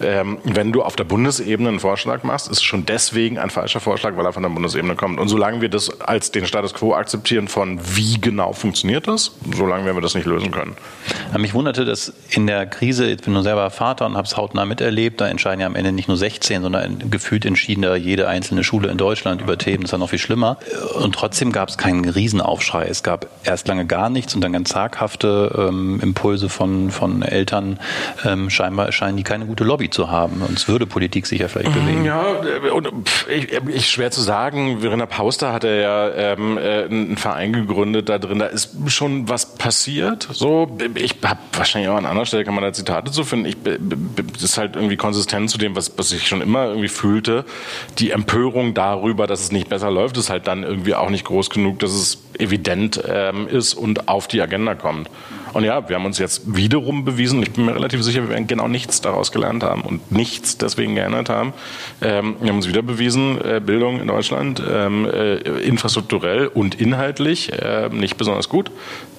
[0.00, 3.80] ähm, wenn du auf der Bundesebene einen Vorschlag machst, ist es schon deswegen ein falscher
[3.80, 5.20] Vorschlag, weil er von der Bundesebene kommt.
[5.20, 9.84] Und solange wir das als den Status quo akzeptieren von wie genau funktioniert das, solange
[9.84, 10.76] werden wir das nicht lösen können.
[11.36, 14.64] Mich wunderte, dass in der Krise, ich bin nur selber Vater und habe es hautnah
[14.64, 18.64] miterlebt, da entscheiden ja am Ende nicht nur 16, sondern gefühlt entschieden da jede einzelne
[18.64, 20.58] Schule in Deutschland über Themen, das ist ja noch viel schlimmer.
[20.94, 22.86] Und trotzdem gab es keinen Riesenaufschrei.
[22.86, 27.78] Es gab erst lange gar nichts und dann ganz zaghafte ähm, Impulse von, von Eltern.
[28.24, 30.42] Ähm, scheinbar scheinen die keine gute Lobby zu haben.
[30.42, 32.04] Und würde Politik sich ja vielleicht bewegen.
[32.04, 32.22] Ja,
[32.72, 32.88] und
[33.28, 34.80] ich, ich schwer zu sagen.
[34.80, 38.38] Verena Pauster hatte ja ähm, äh, einen Verein gegründet da drin.
[38.38, 40.28] Da ist schon was passiert.
[40.32, 43.46] So, ich habe wahrscheinlich auch an anderer Stelle kann man da Zitate zu finden.
[43.46, 47.44] Ich, das ist halt irgendwie konsistent zu dem, was, was ich schon immer irgendwie fühlte,
[47.98, 51.50] die Empörung darüber, dass es nicht besser läuft, ist halt dann irgendwie auch nicht groß
[51.50, 55.08] genug, dass es evident ähm, ist und auf die Agenda kommt.
[55.52, 58.46] Und ja, wir haben uns jetzt wiederum bewiesen, ich bin mir relativ sicher, wir werden
[58.46, 61.54] genau nichts daraus gelernt haben und nichts deswegen geändert haben.
[62.02, 67.52] Ähm, wir haben uns wieder bewiesen, äh, Bildung in Deutschland ähm, äh, infrastrukturell und inhaltlich
[67.52, 68.70] äh, nicht besonders gut.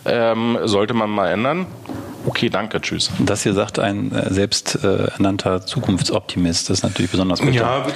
[0.05, 1.65] Ähm, sollte man mal ändern.
[2.27, 3.09] Okay, danke, tschüss.
[3.19, 6.69] Das hier sagt ein äh, selbsternannter äh, Zukunftsoptimist.
[6.69, 7.53] Das ist natürlich besonders gut.
[7.53, 7.87] Ja,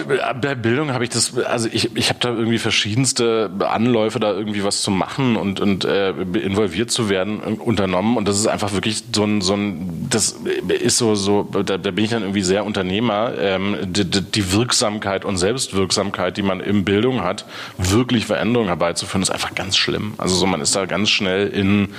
[0.41, 4.63] bei Bildung habe ich das, also ich, ich habe da irgendwie verschiedenste Anläufe, da irgendwie
[4.63, 8.15] was zu machen und, und äh, involviert zu werden, äh, unternommen.
[8.15, 10.37] Und das ist einfach wirklich so ein, so ein das
[10.79, 13.33] ist so, so da, da bin ich dann irgendwie sehr Unternehmer.
[13.37, 17.43] Ähm, die, die Wirksamkeit und Selbstwirksamkeit, die man in Bildung hat,
[17.77, 20.13] wirklich Veränderungen herbeizuführen, ist einfach ganz schlimm.
[20.17, 21.89] Also so, man ist da ganz schnell in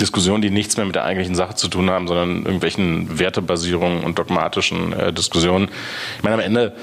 [0.00, 4.18] Diskussionen, die nichts mehr mit der eigentlichen Sache zu tun haben, sondern irgendwelchen Wertebasierungen und
[4.18, 5.70] dogmatischen äh, Diskussionen.
[6.18, 6.74] Ich meine, am Ende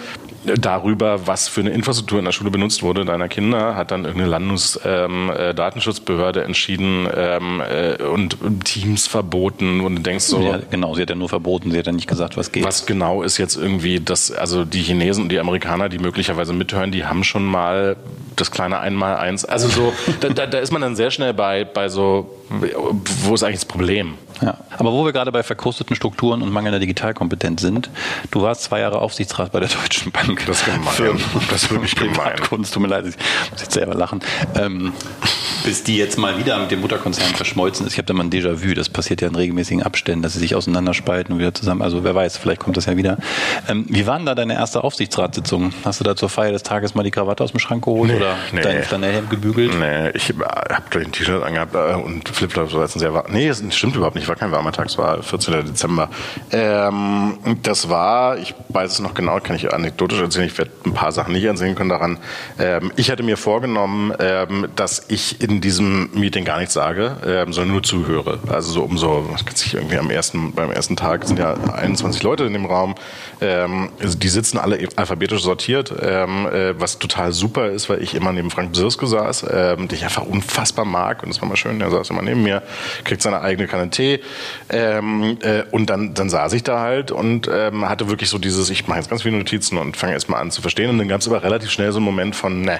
[0.55, 4.29] darüber, was für eine Infrastruktur in der Schule benutzt wurde deiner Kinder, hat dann irgendeine
[4.31, 10.41] Landesdatenschutzbehörde ähm, äh, entschieden ähm, äh, und Teams verboten und du denkst so.
[10.41, 12.63] Ja, genau, sie hat ja nur verboten, sie hat ja nicht gesagt, was geht.
[12.63, 16.91] Was genau ist jetzt irgendwie das, also die Chinesen und die Amerikaner, die möglicherweise mithören,
[16.91, 17.97] die haben schon mal
[18.35, 19.45] das kleine Einmaleins.
[19.45, 22.29] Also so, da, da, da ist man dann sehr schnell bei, bei so,
[23.23, 24.13] wo ist eigentlich das Problem?
[24.41, 24.57] Ja.
[24.77, 27.89] Aber wo wir gerade bei verkrusteten Strukturen und mangelnder Digitalkompetenz sind,
[28.31, 30.36] du warst zwei Jahre Aufsichtsrat bei der Deutschen Bank.
[30.45, 31.21] Das ist gemein.
[31.49, 32.37] das ist wirklich gemein.
[32.49, 33.15] Kunst, tut mir leid, ich
[33.51, 34.21] muss jetzt selber lachen.
[34.55, 34.93] Ähm,
[35.63, 37.93] bis die jetzt mal wieder mit dem Mutterkonzern verschmolzen ist.
[37.93, 40.55] Ich habe da mal ein Déjà-vu, das passiert ja in regelmäßigen Abständen, dass sie sich
[40.55, 43.17] auseinanderspalten und wieder zusammen, also wer weiß, vielleicht kommt das ja wieder.
[43.67, 45.73] Ähm, wie war denn da deine erste Aufsichtsratssitzung?
[45.83, 48.17] Hast du da zur Feier des Tages mal die Krawatte aus dem Schrank geholt nee,
[48.17, 48.61] oder nee.
[48.61, 49.73] dein Flanellhemd gebügelt?
[49.79, 52.71] Nee, ich habe gleich ein T-Shirt angehabt äh, und Flipflops.
[52.71, 53.25] So sehr war.
[53.29, 55.65] Nee, das stimmt überhaupt nicht, war kein warmer Tag, es war 14.
[55.65, 56.09] Dezember.
[56.51, 60.93] Ähm, das war, ich weiß es noch genau, kann ich anekdotisch erzählen, ich werde ein
[60.93, 62.17] paar Sachen nicht erzählen können daran.
[62.59, 67.53] Ähm, ich hatte mir vorgenommen, ähm, dass ich in diesem Meeting gar nichts sage, ähm,
[67.53, 68.39] sondern nur zuhöre.
[68.47, 72.43] Also so um so, ich irgendwie am ersten, beim ersten Tag sind ja 21 Leute
[72.43, 72.95] in dem Raum.
[73.41, 78.15] Ähm, also die sitzen alle alphabetisch sortiert, ähm, äh, was total super ist, weil ich
[78.15, 81.55] immer neben Frank Bsirske saß, ähm, den ich einfach unfassbar mag und das war mal
[81.55, 82.63] schön, der saß immer neben mir,
[83.03, 84.19] kriegt seine eigene Kanne Tee
[84.69, 88.69] ähm, äh, und dann, dann saß ich da halt und ähm, hatte wirklich so dieses,
[88.69, 91.21] ich mache jetzt ganz viele Notizen und fange erstmal an zu verstehen und dann gab
[91.21, 92.79] es aber relativ schnell so einen Moment von, ne,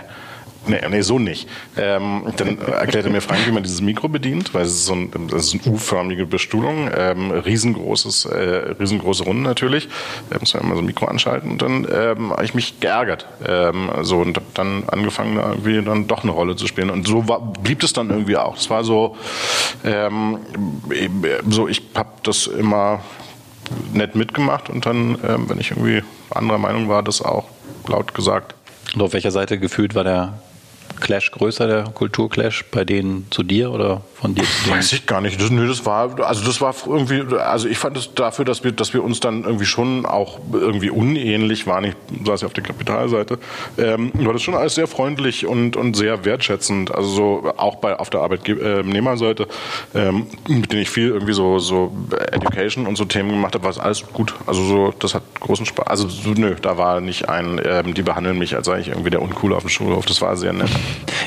[0.67, 1.47] Nee, nee, so nicht.
[1.77, 5.11] Ähm, dann erklärte mir Frank, wie man dieses Mikro bedient, weil es ist so ein,
[5.35, 9.87] ist eine U-förmige Bestuhlung, ähm, riesengroßes, äh, riesengroße Runde natürlich.
[10.29, 13.27] Da muss man immer so ein Mikro anschalten und dann ähm, habe ich mich geärgert.
[13.45, 16.89] Ähm, so und habe dann angefangen, da irgendwie dann doch eine Rolle zu spielen.
[16.89, 18.57] Und so war, blieb es dann irgendwie auch.
[18.57, 19.15] Es war so,
[19.83, 20.39] ähm,
[21.47, 23.01] so ich habe das immer
[23.93, 27.45] nett mitgemacht und dann, ähm, wenn ich irgendwie anderer Meinung war, das auch
[27.87, 28.55] laut gesagt.
[28.95, 30.39] Und auf welcher Seite gefühlt war der
[30.99, 34.77] Clash größer, der Kulturclash, bei denen zu dir oder von dir zu denen?
[34.77, 35.39] Weiß ich gar nicht.
[35.41, 38.71] Das, nö, das war, also das war irgendwie, also ich fand es dafür, dass wir,
[38.71, 41.85] dass wir uns dann irgendwie schon auch irgendwie unähnlich waren.
[41.85, 43.39] Ich saß ja auf der Kapitalseite.
[43.77, 46.93] Ähm, war das schon alles sehr freundlich und, und sehr wertschätzend.
[46.93, 49.47] Also so auch bei, auf der Arbeitnehmerseite,
[49.93, 51.95] ähm, mit denen ich viel irgendwie so, so
[52.31, 54.33] Education und so Themen gemacht habe, war es alles gut.
[54.45, 55.87] Also so, das hat großen Spaß.
[55.87, 59.21] Also so, nö, da war nicht ein, ähm, die behandeln mich als eigentlich irgendwie der
[59.21, 60.05] Uncool auf dem Schulhof.
[60.05, 60.69] Das war sehr nett.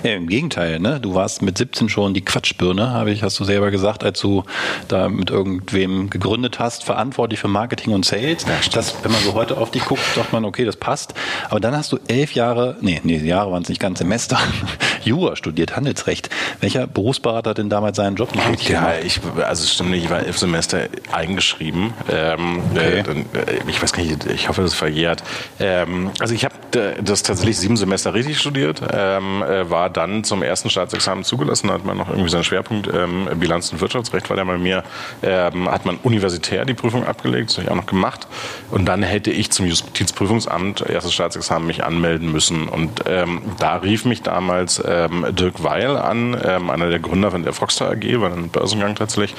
[0.02, 0.98] Ja, Im Gegenteil, ne?
[0.98, 4.44] Du warst mit 17 schon die Quatschbirne, habe ich, hast du selber gesagt, als du
[4.88, 8.44] da mit irgendwem gegründet hast, verantwortlich für Marketing und Sales.
[8.46, 11.12] Ja, das, wenn man so heute auf dich guckt, sagt man, okay, das passt.
[11.50, 14.38] Aber dann hast du elf Jahre, nee, nee, Jahre waren es nicht ganz Semester,
[15.04, 16.30] Jura studiert, Handelsrecht.
[16.60, 19.04] Welcher Berufsberater hat denn damals seinen Job nicht richtig ja, gemacht?
[19.04, 21.92] ich, also stimmt nicht, ich war elf Semester eingeschrieben.
[22.10, 23.00] Ähm, okay.
[23.00, 25.22] äh, dann, äh, ich weiß gar nicht, ich hoffe, das ist verjährt.
[25.58, 26.54] Ähm, also ich habe
[27.02, 28.80] das tatsächlich sieben Semester richtig studiert.
[28.92, 33.28] Ähm, äh, war dann zum ersten Staatsexamen zugelassen, hat man noch irgendwie seinen Schwerpunkt ähm,
[33.36, 34.84] Bilanz- und Wirtschaftsrecht, war der bei mir,
[35.22, 38.26] ähm, hat man universitär die Prüfung abgelegt, das habe ich auch noch gemacht.
[38.70, 42.68] Und dann hätte ich zum Justizprüfungsamt, erstes Staatsexamen, mich anmelden müssen.
[42.68, 47.42] Und ähm, da rief mich damals ähm, Dirk Weil an, ähm, einer der Gründer von
[47.42, 49.34] der Frogstar AG, war ein Börsengang tatsächlich,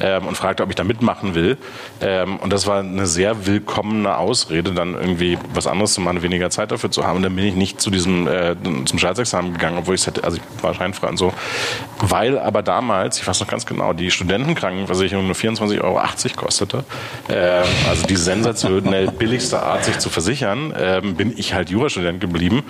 [0.00, 1.56] ähm, und fragte, ob ich da mitmachen will.
[2.00, 6.50] Ähm, und das war eine sehr willkommene Ausrede, dann irgendwie was anderes zu machen, weniger
[6.50, 7.16] Zeit dafür zu haben.
[7.16, 10.24] Und dann bin ich nicht zu diesem, äh, zum Staatsexamen gegangen, obwohl ich es hätte,
[10.24, 11.32] also ich war scheinfrei und so.
[12.00, 16.00] Weil aber damals, ich weiß noch ganz genau, die Studentenkrankenversicherung nur 24,80 Euro
[16.36, 16.84] kostete.
[17.28, 22.62] Ähm, also die sensationell billigste Art, sich zu versichern, ähm, bin ich halt Jurastudent geblieben.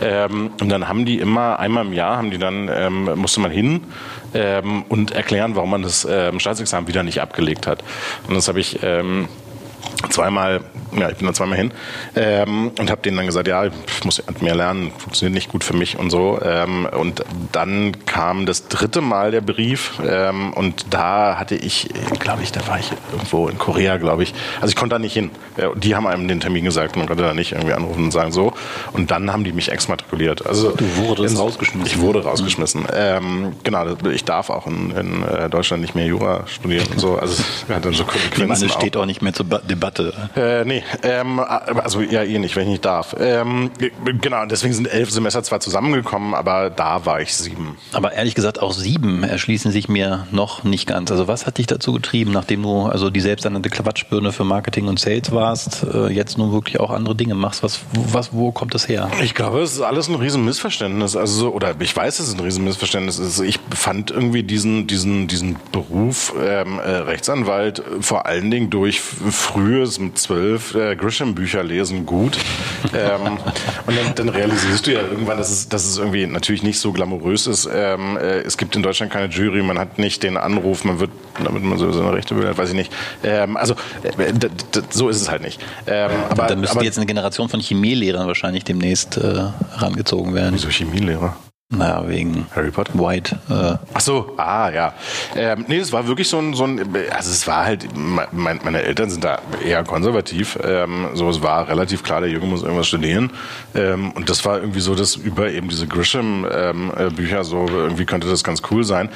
[0.00, 3.50] Ähm, und dann haben die immer, einmal im Jahr haben die dann, ähm, musste man
[3.50, 3.84] hin
[4.34, 7.82] ähm, und erklären, warum man das ähm, Staatsexamen wieder nicht abgelegt hat.
[8.28, 8.78] Und das habe ich
[10.08, 10.60] zweimal,
[10.96, 11.72] ja, ich bin da zweimal hin
[12.16, 13.72] ähm, und habe denen dann gesagt, ja, ich
[14.04, 16.40] muss mehr lernen, funktioniert nicht gut für mich und so.
[16.42, 21.88] Ähm, und dann kam das dritte Mal der Brief ähm, und da hatte ich,
[22.18, 24.34] glaube ich, da war ich irgendwo in Korea, glaube ich.
[24.60, 25.30] Also ich konnte da nicht hin.
[25.76, 28.52] Die haben einem den Termin gesagt, man konnte da nicht irgendwie anrufen und sagen so.
[28.92, 30.46] Und dann haben die mich exmatrikuliert.
[30.46, 31.86] Also du wurdest rausgeschmissen.
[31.86, 32.82] Ich wurde rausgeschmissen.
[32.82, 32.86] Mhm.
[32.94, 37.16] Ähm, genau, ich darf auch in, in, äh, Deutschland nicht mehr Jura studieren und so.
[37.16, 38.42] Also hat dann so Konsequenzen.
[38.42, 40.12] Ich meine, steht auch nicht mehr zur Debatte.
[40.36, 43.14] Äh, nee, ähm, also ja eh nicht, wenn ich nicht darf.
[43.18, 43.70] Ähm,
[44.20, 47.76] genau, deswegen sind elf Semester zwar zusammengekommen, aber da war ich sieben.
[47.92, 51.10] Aber ehrlich gesagt, auch sieben erschließen sich mir noch nicht ganz.
[51.10, 54.98] Also was hat dich dazu getrieben, nachdem du also die selbsternannte Quatschbirne für Marketing und
[54.98, 57.62] Sales warst, äh, jetzt nun wirklich auch andere Dinge machst?
[57.62, 59.10] Was, was, wo kommt das her?
[59.22, 61.16] Ich glaube, es ist alles ein Riesenmissverständnis.
[61.16, 63.40] Also, oder ich weiß, dass es ein Riesenmissverständnis ist.
[63.40, 69.00] Ich fand irgendwie diesen, diesen, diesen Beruf ähm, äh, Rechtsanwalt vor allen Dingen durch
[69.60, 72.38] frühes mit zwölf äh, Grisham-Bücher lesen gut.
[72.94, 73.38] ähm,
[73.86, 76.92] und dann, dann, realisierst du ja irgendwann, dass es, dass es irgendwie natürlich nicht so
[76.92, 77.68] glamourös ist.
[77.72, 81.10] Ähm, äh, es gibt in Deutschland keine Jury, man hat nicht den Anruf, man wird,
[81.42, 82.92] damit man so seine Rechte will, weiß ich nicht.
[83.22, 84.32] Ähm, also äh,
[84.90, 85.60] so ist es halt nicht.
[85.86, 90.54] Ähm, aber, dann müsste jetzt eine Generation von Chemielehrern wahrscheinlich demnächst äh, herangezogen werden.
[90.54, 91.36] Wieso Chemielehrer?
[91.72, 92.94] Naja, wegen Harry Potter.
[92.94, 93.38] White.
[93.48, 93.76] Äh.
[93.94, 94.92] Ach so, ah ja.
[95.36, 96.80] Ähm, nee, es war wirklich so ein, so ein,
[97.12, 100.58] also es war halt, mein, meine Eltern sind da eher konservativ.
[100.64, 103.30] Ähm, so, es war relativ klar, der Junge muss irgendwas studieren.
[103.76, 108.28] Ähm, und das war irgendwie so, dass über eben diese Grisham-Bücher ähm, so, irgendwie könnte
[108.28, 109.08] das ganz cool sein.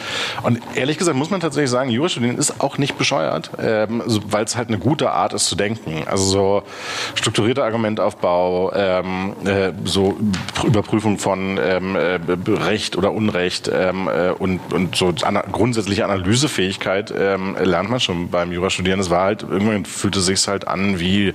[0.45, 4.21] Und ehrlich gesagt muss man tatsächlich sagen, Jura studieren ist auch nicht bescheuert, ähm, so,
[4.31, 6.05] weil es halt eine gute Art ist zu denken.
[6.07, 6.63] Also so
[7.17, 10.17] strukturierter Argumentaufbau, ähm, äh, so
[10.65, 17.13] Überprüfung von ähm, äh, Recht oder Unrecht ähm, äh, und, und so ana grundsätzliche Analysefähigkeit
[17.17, 19.01] ähm, lernt man schon beim Jurastudieren.
[19.01, 21.35] Es war halt, irgendwann fühlte es sich halt an wie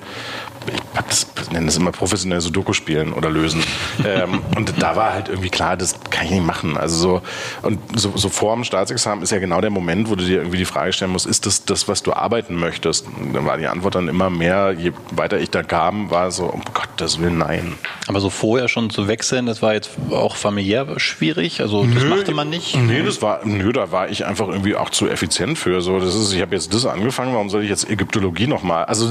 [0.67, 3.63] ich nenne das immer professionell Sudoku spielen oder lösen.
[4.05, 6.77] ähm, und da war halt irgendwie klar, das kann ich nicht machen.
[6.77, 7.21] Also so,
[7.67, 10.57] und so, so vor dem Staatsexamen ist ja genau der Moment, wo du dir irgendwie
[10.57, 13.07] die Frage stellen musst, ist das das, was du arbeiten möchtest?
[13.07, 16.45] Und dann war die Antwort dann immer mehr, je weiter ich da kam, war so,
[16.45, 17.75] um Gottes Willen, nein.
[18.07, 21.61] Aber so vorher schon zu wechseln, das war jetzt auch familiär schwierig?
[21.61, 22.75] Also das nö, machte man nicht?
[22.75, 25.81] Nee, das war, nö, da war ich einfach irgendwie auch zu effizient für.
[25.81, 28.85] So, das ist, ich habe jetzt das angefangen, warum soll ich jetzt Ägyptologie nochmal?
[28.85, 29.09] Also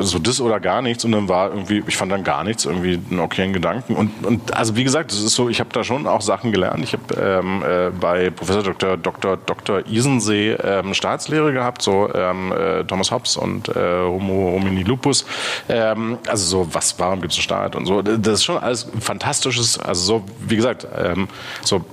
[0.00, 3.00] so das oder gar nichts und dann war irgendwie, ich fand dann gar nichts irgendwie
[3.10, 3.94] einen okayen Gedanken.
[3.94, 6.82] Und, und also wie gesagt, es ist so, ich habe da schon auch Sachen gelernt.
[6.82, 8.96] Ich habe ähm, äh, bei Professor Dr.
[8.96, 9.36] Dr.
[9.36, 9.86] Dr.
[9.86, 15.24] Isensee ähm, Staatslehre gehabt, so ähm, äh, Thomas Hobbes und äh, Homo homini lupus.
[15.68, 18.02] Ähm, also so, was, warum gibt es einen Staat und so.
[18.02, 21.28] Das ist schon alles fantastisches, also so, wie gesagt, ähm,
[21.62, 21.84] so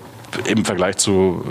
[0.48, 1.44] im Vergleich zu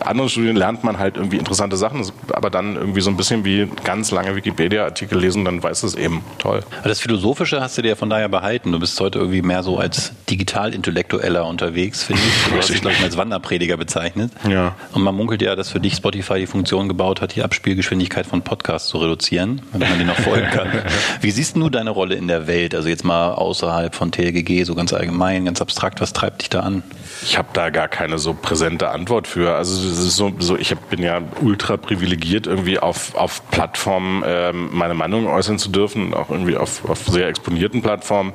[0.00, 3.44] äh, anderen Studien lernt man halt irgendwie interessante Sachen, aber dann irgendwie so ein bisschen
[3.44, 6.62] wie ganz lange Wikipedia-Artikel lesen, dann weiß es eben toll.
[6.82, 8.72] Das Philosophische hast du dir von daher behalten.
[8.72, 12.50] Du bist heute irgendwie mehr so als digital-intellektueller unterwegs, finde ich.
[12.50, 14.32] Du hast dich, glaube ich, als Wanderprediger bezeichnet.
[14.48, 14.74] Ja.
[14.92, 18.42] Und man munkelt ja, dass für dich Spotify die Funktion gebaut hat, die Abspielgeschwindigkeit von
[18.42, 20.68] Podcasts zu reduzieren, damit man die noch folgen kann.
[21.20, 22.74] Wie siehst du deine Rolle in der Welt?
[22.74, 26.60] Also jetzt mal außerhalb von TLGG, so ganz allgemein, ganz abstrakt, was treibt dich da
[26.60, 26.82] an?
[27.24, 29.54] Ich habe da gar keine so präsente Antwort für.
[29.56, 34.68] Also es ist so, so ich bin ja ultra privilegiert, irgendwie auf, auf Plattformen ähm,
[34.72, 38.34] meine Meinung äußern zu dürfen, auch irgendwie auf, auf sehr exponierten Plattformen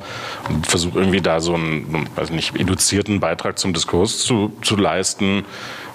[0.49, 5.45] und versuche irgendwie da so einen, weiß nicht, eduzierten Beitrag zum Diskurs zu, zu leisten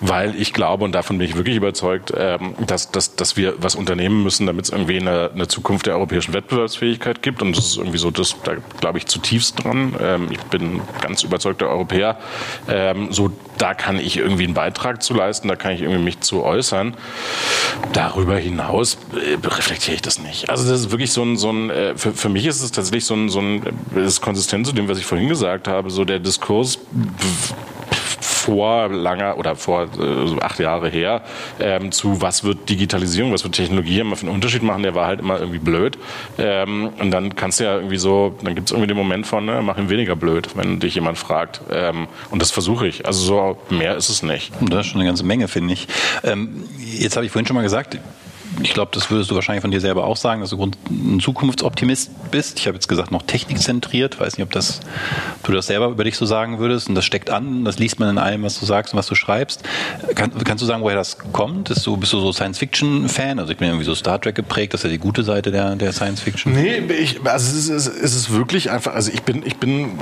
[0.00, 3.74] weil ich glaube, und davon bin ich wirklich überzeugt, ähm, dass, dass, dass wir was
[3.74, 7.42] unternehmen müssen, damit es irgendwie eine, eine Zukunft der europäischen Wettbewerbsfähigkeit gibt.
[7.42, 9.94] Und das ist irgendwie so, das, da glaube ich zutiefst dran.
[10.00, 12.18] Ähm, ich bin ganz überzeugter Europäer.
[12.68, 16.20] Ähm, so, da kann ich irgendwie einen Beitrag zu leisten, da kann ich irgendwie mich
[16.20, 16.96] zu äußern.
[17.92, 20.50] Darüber hinaus äh, reflektiere ich das nicht.
[20.50, 23.04] Also das ist wirklich so ein, so ein äh, für, für mich ist es tatsächlich
[23.04, 23.62] so ein, so ein,
[23.94, 26.78] ist konsistent zu dem, was ich vorhin gesagt habe, so der Diskurs
[28.44, 31.22] vor langer oder vor äh, acht Jahre her
[31.58, 35.06] ähm, zu was wird Digitalisierung, was wird Technologie immer für einen Unterschied machen, der war
[35.06, 35.96] halt immer irgendwie blöd.
[36.36, 39.46] Ähm, und dann kannst du ja irgendwie so, dann gibt es irgendwie den Moment von,
[39.46, 41.62] ne, mach ihn weniger blöd, wenn dich jemand fragt.
[41.70, 43.06] Ähm, und das versuche ich.
[43.06, 44.52] Also so mehr ist es nicht.
[44.60, 45.88] Das ist schon eine ganze Menge, finde ich.
[46.22, 47.98] Ähm, jetzt habe ich vorhin schon mal gesagt,
[48.62, 52.30] ich glaube, das würdest du wahrscheinlich von dir selber auch sagen, dass du ein Zukunftsoptimist
[52.30, 52.58] bist.
[52.58, 54.20] Ich habe jetzt gesagt, noch technikzentriert.
[54.20, 54.80] Weiß nicht, ob das,
[55.42, 56.88] du das selber über dich so sagen würdest.
[56.88, 59.14] Und das steckt an, das liest man in allem, was du sagst und was du
[59.14, 59.62] schreibst.
[60.14, 61.68] Kann, kannst du sagen, woher das kommt?
[61.68, 63.38] Bist du, bist du so Science-Fiction-Fan?
[63.38, 64.74] Also ich bin irgendwie so Star Trek geprägt.
[64.74, 66.52] Das ist ja die gute Seite der, der Science-Fiction.
[66.52, 69.98] Nee, ich, also es ist, es ist wirklich einfach, also ich bin, ich bin,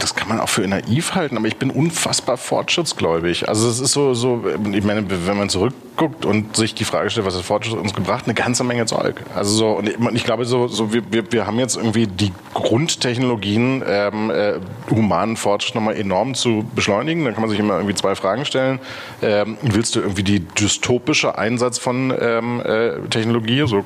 [0.00, 3.48] das kann man auch für naiv halten, aber ich bin unfassbar fortschrittsgläubig.
[3.48, 7.10] Also es ist so, so ich meine, wenn man zurück guckt und sich die Frage
[7.10, 9.22] stellt, was hat Fortschritt uns gebracht, eine ganze Menge Zeug.
[9.34, 12.32] Also so, und ich, ich glaube, so, so wir, wir, wir haben jetzt irgendwie die
[12.54, 14.54] Grundtechnologien, ähm, äh,
[14.90, 17.24] humanen Fortschritt nochmal enorm zu beschleunigen.
[17.24, 18.80] Da kann man sich immer irgendwie zwei Fragen stellen.
[19.22, 23.84] Ähm, willst du irgendwie die dystopische Einsatz von ähm, äh, Technologie, so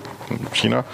[0.52, 0.84] China,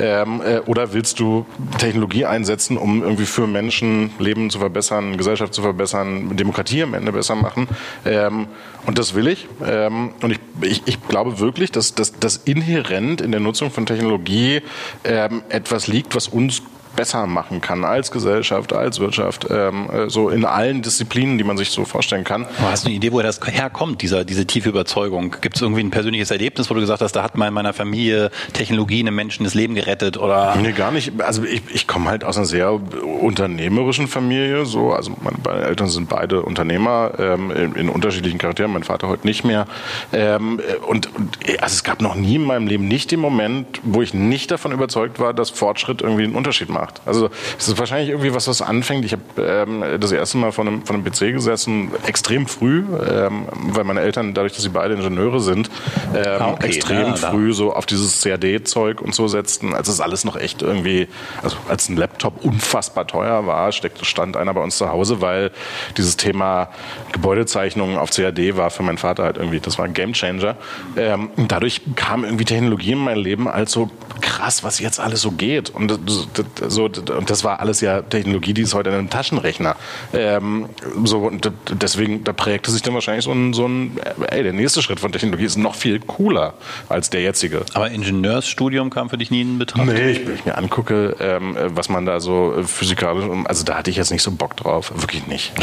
[0.00, 1.44] ähm, äh, oder willst du
[1.78, 7.12] Technologie einsetzen, um irgendwie für Menschen Leben zu verbessern, Gesellschaft zu verbessern, Demokratie am Ende
[7.12, 7.68] besser machen?
[8.06, 8.46] Ähm,
[8.86, 9.48] und das will ich.
[9.66, 13.86] Ähm, und ich, ich, ich glaube wirklich, dass, dass, dass inhärent in der Nutzung von
[13.86, 14.62] Technologie
[15.04, 16.62] ähm, etwas liegt, was uns
[16.94, 21.56] besser machen kann als Gesellschaft, als Wirtschaft, ähm, äh, so in allen Disziplinen, die man
[21.56, 22.46] sich so vorstellen kann.
[22.58, 25.36] Aber hast du eine Idee, woher das herkommt, dieser, diese tiefe Überzeugung?
[25.40, 27.72] Gibt es irgendwie ein persönliches Erlebnis, wo du gesagt hast, da hat mal in meiner
[27.72, 30.56] Familie Technologie einem Menschen das Leben gerettet oder?
[30.56, 31.20] Nee, gar nicht.
[31.20, 36.08] Also ich, ich komme halt aus einer sehr unternehmerischen Familie, so, also meine Eltern sind
[36.08, 39.66] beide Unternehmer ähm, in, in, unterschiedlichen Charakteren, mein Vater heute nicht mehr.
[40.12, 44.02] Ähm, und, und also es gab noch nie in meinem Leben nicht den Moment, wo
[44.02, 47.00] ich nicht davon überzeugt war, dass Fortschritt irgendwie einen Unterschied macht gemacht.
[47.06, 49.04] Also es ist wahrscheinlich irgendwie was, was anfängt.
[49.04, 53.46] Ich habe ähm, das erste Mal vor einem, vor einem PC gesessen, extrem früh, ähm,
[53.52, 55.70] weil meine Eltern, dadurch, dass sie beide Ingenieure sind,
[56.14, 60.00] ähm, ah, okay, extrem ja, früh so auf dieses CAD-Zeug und so setzten, als es
[60.00, 61.08] alles noch echt irgendwie,
[61.42, 65.50] also als ein Laptop unfassbar teuer war, steckte, stand einer bei uns zu Hause, weil
[65.96, 66.68] dieses Thema
[67.12, 70.56] Gebäudezeichnungen auf CAD war für meinen Vater halt irgendwie, das war ein Gamechanger.
[70.96, 75.30] Ähm, dadurch kam irgendwie Technologie in mein Leben als so krass, was jetzt alles so
[75.32, 75.70] geht.
[75.70, 79.76] Und das, so, und das war alles ja Technologie, die ist heute in einem Taschenrechner.
[80.12, 80.68] Ähm,
[81.04, 83.98] so, und deswegen, da prägte sich dann wahrscheinlich so ein, so ein,
[84.28, 86.54] ey, der nächste Schritt von Technologie ist noch viel cooler
[86.88, 87.64] als der jetzige.
[87.74, 89.86] Aber Ingenieursstudium kam für dich nie in Betracht?
[89.86, 93.96] Nee, ich, ich mir angucke, ähm, was man da so physikalisch, also da hatte ich
[93.96, 94.92] jetzt nicht so Bock drauf.
[94.94, 95.52] Wirklich nicht.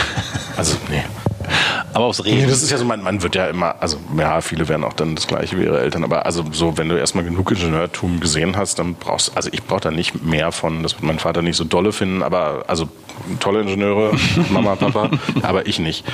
[0.57, 1.03] Also, nee.
[1.93, 2.41] Aber aufs Reden.
[2.41, 4.93] Nee, das ist ja so, man, man wird ja immer, also ja, viele werden auch
[4.93, 8.57] dann das gleiche wie ihre Eltern, aber also so, wenn du erstmal genug Ingenieurtum gesehen
[8.57, 11.41] hast, dann brauchst du, also ich brauche da nicht mehr von, das wird mein Vater
[11.41, 12.89] nicht so dolle finden, aber also
[13.39, 14.11] tolle Ingenieure,
[14.49, 15.09] Mama, Papa,
[15.41, 16.05] aber ich nicht.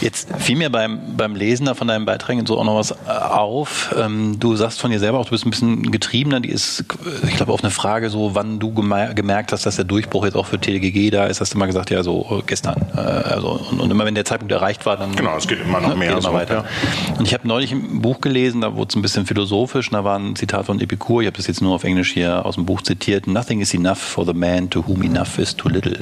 [0.00, 2.94] Jetzt fiel mir beim, beim Lesen da von deinen Beiträgen so auch noch was äh,
[3.06, 3.94] auf.
[3.98, 6.40] Ähm, du sagst von dir selber auch, du bist ein bisschen getriebener.
[6.40, 6.84] Die ist,
[7.26, 10.46] ich glaube, auf eine Frage so, wann du gemerkt hast, dass der Durchbruch jetzt auch
[10.46, 12.84] für TGG da ist, hast du mal gesagt, ja, so gestern.
[12.94, 15.14] Äh, also, und, und immer wenn der Zeitpunkt erreicht war, dann.
[15.14, 16.12] Genau, es geht immer noch ne, mehr.
[16.12, 16.64] Immer so, weiter.
[17.08, 17.18] Ja.
[17.18, 19.90] Und ich habe neulich ein Buch gelesen, da wurde es ein bisschen philosophisch.
[19.90, 22.56] Da war ein Zitat von Epikur, ich habe das jetzt nur auf Englisch hier aus
[22.56, 23.26] dem Buch zitiert.
[23.26, 25.98] Nothing is enough for the man to whom enough is too little.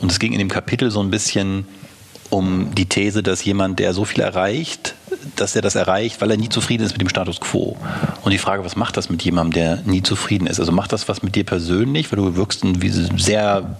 [0.00, 1.66] Und es ging in dem Kapitel so ein bisschen
[2.30, 4.94] um die These, dass jemand, der so viel erreicht,
[5.36, 7.76] dass er das erreicht, weil er nie zufrieden ist mit dem Status quo.
[8.22, 10.60] Und die Frage, was macht das mit jemandem, der nie zufrieden ist?
[10.60, 12.64] Also macht das was mit dir persönlich, weil du wirkst
[13.16, 13.76] sehr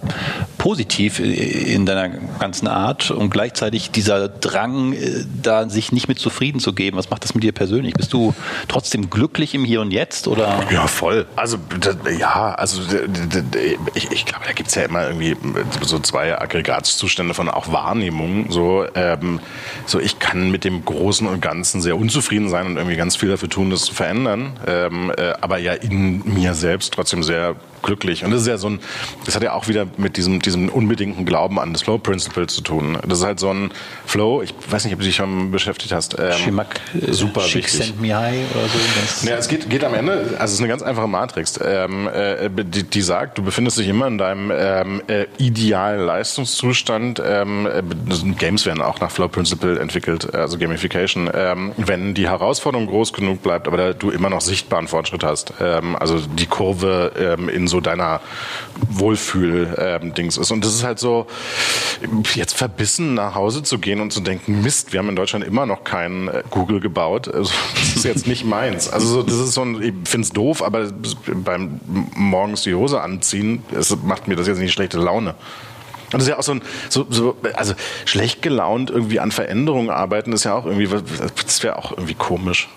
[0.57, 2.09] positiv in deiner
[2.39, 6.97] ganzen Art und gleichzeitig dieser Drang, äh, da sich nicht mit zufrieden zu geben.
[6.97, 7.93] Was macht das mit dir persönlich?
[7.93, 8.33] Bist du
[8.67, 10.63] trotzdem glücklich im Hier und Jetzt oder?
[10.71, 11.25] Ja, voll.
[11.35, 11.57] Also
[12.19, 12.81] ja, also
[13.93, 15.35] ich, ich glaube, da gibt es ja immer irgendwie
[15.81, 18.51] so zwei Aggregatzustände von auch Wahrnehmung.
[18.51, 19.39] So, ähm,
[19.85, 23.29] so ich kann mit dem Großen und Ganzen sehr unzufrieden sein und irgendwie ganz viel
[23.29, 24.59] dafür tun, das zu verändern.
[24.67, 27.55] Ähm, äh, aber ja in mir selbst trotzdem sehr
[27.85, 28.25] glücklich.
[28.25, 28.79] Und das ist ja so ein,
[29.25, 32.61] das hat ja auch wieder mit diesem, diesem unbedingten Glauben an das Flow Principle zu
[32.61, 32.97] tun.
[33.07, 33.71] Das ist halt so ein
[34.05, 36.17] Flow, ich weiß nicht, ob du dich schon beschäftigt hast.
[36.19, 37.85] Ähm, Schimak, äh, super Schick wichtig.
[37.87, 39.27] Send me high oder so.
[39.27, 42.49] Ja, es geht, geht am Ende, also es ist eine ganz einfache Matrix, ähm, äh,
[42.49, 47.21] die, die sagt, du befindest dich immer in deinem ähm, äh, idealen Leistungszustand.
[47.25, 47.81] Ähm, äh,
[48.37, 53.43] Games werden auch nach Flow Principle entwickelt, also Gamification, ähm, wenn die Herausforderung groß genug
[53.43, 55.53] bleibt, aber du immer noch sichtbaren Fortschritt hast.
[55.61, 58.21] Ähm, also die Kurve ähm, in so so deiner
[58.89, 60.51] Wohlfühl-Dings ist.
[60.51, 61.27] Und das ist halt so,
[62.33, 65.65] jetzt verbissen nach Hause zu gehen und zu denken, Mist, wir haben in Deutschland immer
[65.65, 67.27] noch keinen äh, Google gebaut.
[67.27, 68.89] Also, das ist jetzt nicht meins.
[68.89, 70.91] Also so, das ist so ein, ich finde es doof, aber
[71.33, 71.79] beim
[72.15, 75.35] morgens die Hose anziehen, es macht mir das jetzt nicht schlechte Laune.
[76.05, 77.73] Und das ist ja auch so ein, so, so, also
[78.05, 82.69] schlecht gelaunt irgendwie an Veränderungen arbeiten, ist ja auch irgendwie, das wäre auch irgendwie komisch.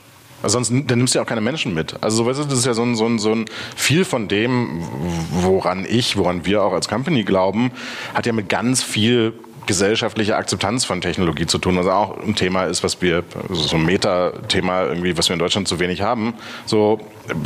[0.43, 1.97] Also sonst dann nimmst du ja auch keine Menschen mit.
[2.01, 4.82] Also weißt du, das ist ja so ein, so ein, so ein viel von dem,
[5.30, 7.72] woran ich, woran wir auch als Company glauben,
[8.14, 9.34] hat ja mit ganz viel
[9.68, 13.84] gesellschaftliche Akzeptanz von Technologie zu tun, was auch ein Thema ist, was wir, so ein
[13.84, 16.32] Meta-Thema irgendwie, was wir in Deutschland zu wenig haben.
[16.64, 16.99] So,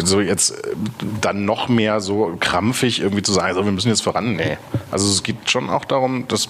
[0.03, 0.55] so jetzt
[1.21, 4.37] dann noch mehr so krampfig irgendwie zu sagen, so, wir müssen jetzt voran.
[4.37, 4.57] Nee.
[4.93, 6.49] Also es geht schon auch darum, dass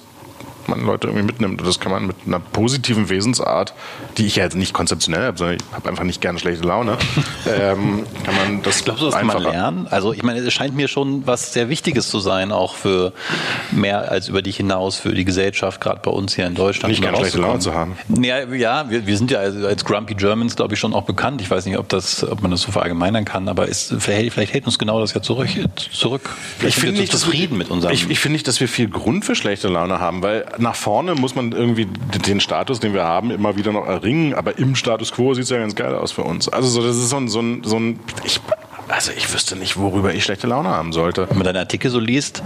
[0.68, 1.60] man Leute irgendwie mitnimmt.
[1.60, 3.74] Und das kann man mit einer positiven Wesensart,
[4.18, 6.98] die ich ja jetzt nicht konzeptionell habe, sondern ich habe einfach nicht gerne schlechte Laune,
[7.46, 9.34] ähm, kann man das Glaubst du, das einfacher.
[9.34, 9.86] kann man lernen?
[9.90, 13.12] Also ich meine, es scheint mir schon was sehr Wichtiges zu sein, auch für
[13.70, 16.90] mehr als über dich hinaus, für die Gesellschaft, gerade bei uns hier in Deutschland.
[16.90, 17.96] Nicht gerne schlechte Laune zu haben.
[18.20, 21.40] Ja, ja wir, wir sind ja als, als Grumpy Germans, glaube ich, schon auch bekannt.
[21.40, 24.52] Ich weiß nicht, ob, das, ob man das so verallgemeinern kann, aber ist, vielleicht, vielleicht
[24.52, 25.48] hält uns genau das ja zurück.
[25.92, 26.30] zurück.
[26.66, 27.94] Ich finde nicht zufrieden mit unserem.
[27.94, 31.14] Ich, ich finde nicht, dass wir viel Grund für schlechte Laune haben, weil nach vorne
[31.14, 34.34] muss man irgendwie den Status, den wir haben, immer wieder noch erringen.
[34.34, 36.48] Aber im Status quo sieht es ja ganz geil aus für uns.
[36.48, 38.40] Also so, das ist so ein, so ein, so ein ich,
[38.92, 41.28] also ich wüsste nicht, worüber ich schlechte Laune haben sollte.
[41.28, 42.42] Wenn man deine Artikel so liest,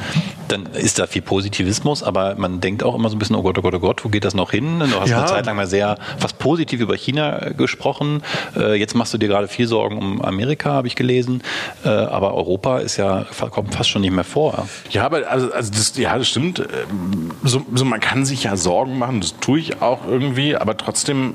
[0.48, 3.58] dann ist da viel Positivismus, aber man denkt auch immer so ein bisschen, oh Gott,
[3.58, 4.78] oh Gott, oh Gott, wo geht das noch hin?
[4.80, 5.18] Du hast Ja.
[5.18, 8.22] eine Zeit lang mal sehr fast positiv über China gesprochen.
[8.56, 11.42] Äh, Jetzt machst du dir gerade viel Sorgen um Amerika, habe ich gelesen.
[11.84, 14.68] Äh, Aber Europa ist ja, kommt fast schon nicht mehr vor.
[14.90, 16.60] Ja, aber also, also das, ja, das stimmt.
[16.60, 20.76] Ähm, So, so, man kann sich ja Sorgen machen, das tue ich auch irgendwie, aber
[20.76, 21.34] trotzdem,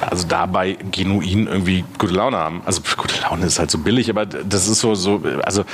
[0.00, 2.62] also dabei genuin irgendwie gute Laune haben.
[2.66, 5.64] Also gute Laune ist halt so billig, aber das ist so, so, also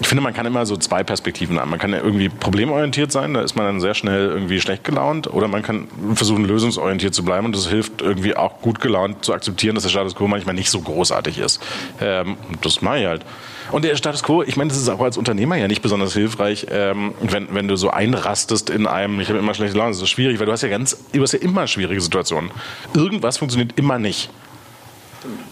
[0.00, 1.70] ich finde, man kann immer so zwei Perspektiven haben.
[1.70, 5.32] Man kann ja irgendwie problemorientiert sein, da ist man dann sehr schnell irgendwie schlecht gelaunt,
[5.32, 9.32] oder man kann versuchen, lösungsorientiert zu bleiben und das hilft irgendwie auch gut gelaunt zu
[9.32, 11.60] akzeptieren, dass der Status quo manchmal nicht so großartig ist.
[12.00, 13.24] Ähm, das mache ich halt.
[13.72, 16.66] Und der Status quo, ich meine, das ist auch als Unternehmer ja nicht besonders hilfreich,
[16.70, 20.08] ähm, wenn, wenn du so einrastest in einem, ich habe immer schlechte Laune, das ist
[20.10, 22.50] schwierig, weil du hast ja ganz, du hast ja immer schwierige Situationen.
[22.94, 24.30] Irgendwas funktioniert immer nicht.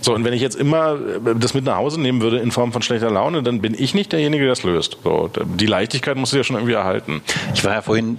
[0.01, 2.73] So, und wenn ich jetzt immer äh, das mit nach Hause nehmen würde in Form
[2.73, 4.99] von schlechter Laune, dann bin ich nicht derjenige, der das löst.
[5.05, 7.23] So, die Leichtigkeit musst du ja schon irgendwie erhalten.
[7.55, 8.19] Ich war ja vorhin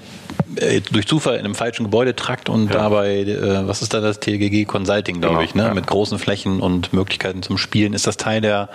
[0.56, 4.66] äh, durch Zufall in einem falschen Gebäudetrakt und dabei, äh, was ist da das TGG
[4.66, 5.64] Consulting, glaube Genau, ich, ne?
[5.64, 5.74] ja.
[5.74, 7.94] mit großen Flächen und Möglichkeiten zum Spielen.
[7.94, 8.70] Ist das Teil der,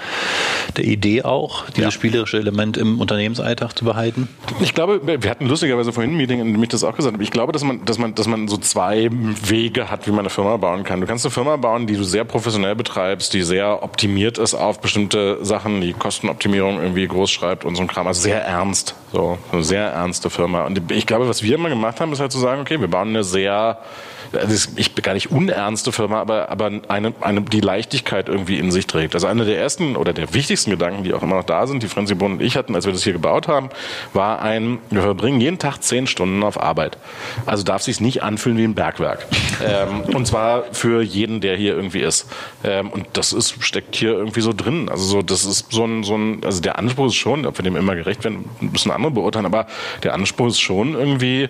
[0.77, 1.91] der Idee auch, dieses Ja.
[1.91, 4.29] spielerische Element im Unternehmensalltag zu behalten?
[4.61, 7.23] Ich glaube, wir hatten lustigerweise vorhin ein Meeting, in dem ich das auch gesagt habe.
[7.23, 10.31] Ich glaube, dass man, dass man, dass man so zwei Wege hat, wie man eine
[10.31, 11.01] Firma bauen kann.
[11.01, 14.81] Du kannst eine Firma bauen, die du sehr professionell betreibst, die sehr optimiert ist auf
[14.81, 18.07] bestimmte Sachen, die Kostenoptimierung irgendwie groß schreibt und so ein Kram.
[18.07, 18.95] Also sehr ernst.
[19.13, 20.65] So, eine sehr ernste Firma.
[20.65, 23.09] Und ich glaube, was wir immer gemacht haben, ist halt zu sagen, okay, wir bauen
[23.09, 23.79] eine sehr,
[24.35, 28.71] ist ich bin gar nicht unernste Firma, aber, aber eine, eine, die Leichtigkeit irgendwie in
[28.71, 29.15] sich trägt.
[29.15, 31.89] Also einer der ersten oder der wichtigsten Gedanken, die auch immer noch da sind, die
[31.89, 33.71] Franzi Bohn und ich hatten, als wir das hier gebaut haben,
[34.13, 36.99] war ein, wir verbringen jeden Tag zehn Stunden auf Arbeit.
[37.47, 39.27] Also darf sich nicht anfühlen wie ein Bergwerk.
[39.65, 42.27] ähm, und zwar für jeden, der hier irgendwie ist.
[42.63, 44.89] Ähm, und das ist, steckt hier irgendwie so drin.
[44.89, 47.63] Also so, das ist so ein, so ein, also der Anspruch ist schon, ob wir
[47.63, 49.67] dem immer gerecht werden, müssen andere beurteilen, aber
[50.03, 51.49] der Anspruch ist schon irgendwie,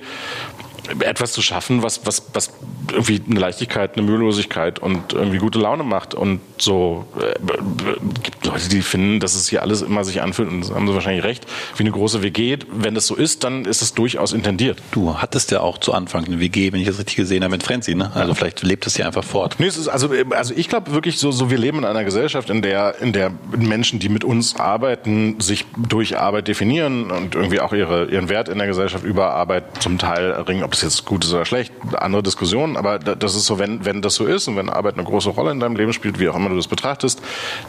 [1.01, 2.53] etwas zu schaffen, was, was, was
[2.93, 6.15] irgendwie eine Leichtigkeit, eine Mühelosigkeit und irgendwie gute Laune macht.
[6.15, 10.51] Und so äh, b- gibt Leute, die finden, dass es hier alles immer sich anfühlt,
[10.51, 12.59] und da haben sie wahrscheinlich recht, wie eine große WG.
[12.71, 14.79] Wenn das so ist, dann ist es durchaus intendiert.
[14.93, 17.63] Du hattest ja auch zu Anfang eine WG, wenn ich das richtig gesehen habe, mit
[17.63, 18.11] Frenzy, ne?
[18.15, 19.57] Also vielleicht lebt es hier einfach fort.
[19.59, 22.61] Nee, ist also, also ich glaube wirklich so, so, wir leben in einer Gesellschaft, in
[22.61, 27.73] der, in der Menschen, die mit uns arbeiten, sich durch Arbeit definieren und irgendwie auch
[27.73, 31.25] ihre, ihren Wert in der Gesellschaft über Arbeit zum Teil erringen, ob das jetzt gut
[31.25, 34.49] ist oder schlecht, andere Diskussionen, aber da- das ist so, wenn, wenn das so ist
[34.49, 36.69] und wenn Arbeit eine große Rolle in deinem Leben spielt, wie auch immer du das
[36.69, 37.21] betrachtest,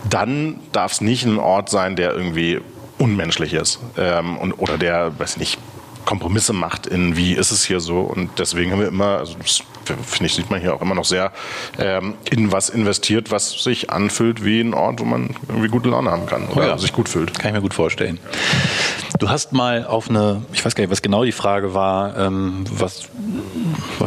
[0.10, 2.62] dann darf es nicht ein Ort sein, der irgendwie
[2.98, 5.60] unmenschlich ist ähm, und, oder der, weiß ich nicht,
[6.06, 9.62] Kompromisse macht in wie ist es hier so und deswegen haben wir immer, also das
[9.86, 11.32] finde ich, sieht man hier auch immer noch sehr
[11.78, 16.12] ähm, in was investiert, was sich anfühlt wie ein Ort, wo man irgendwie gute Laune
[16.12, 16.78] haben kann oder ja.
[16.78, 17.38] sich gut fühlt.
[17.38, 18.20] Kann ich mir gut vorstellen.
[19.20, 22.66] Du hast mal auf eine, ich weiß gar nicht, was genau die Frage war, ähm,
[22.72, 23.08] was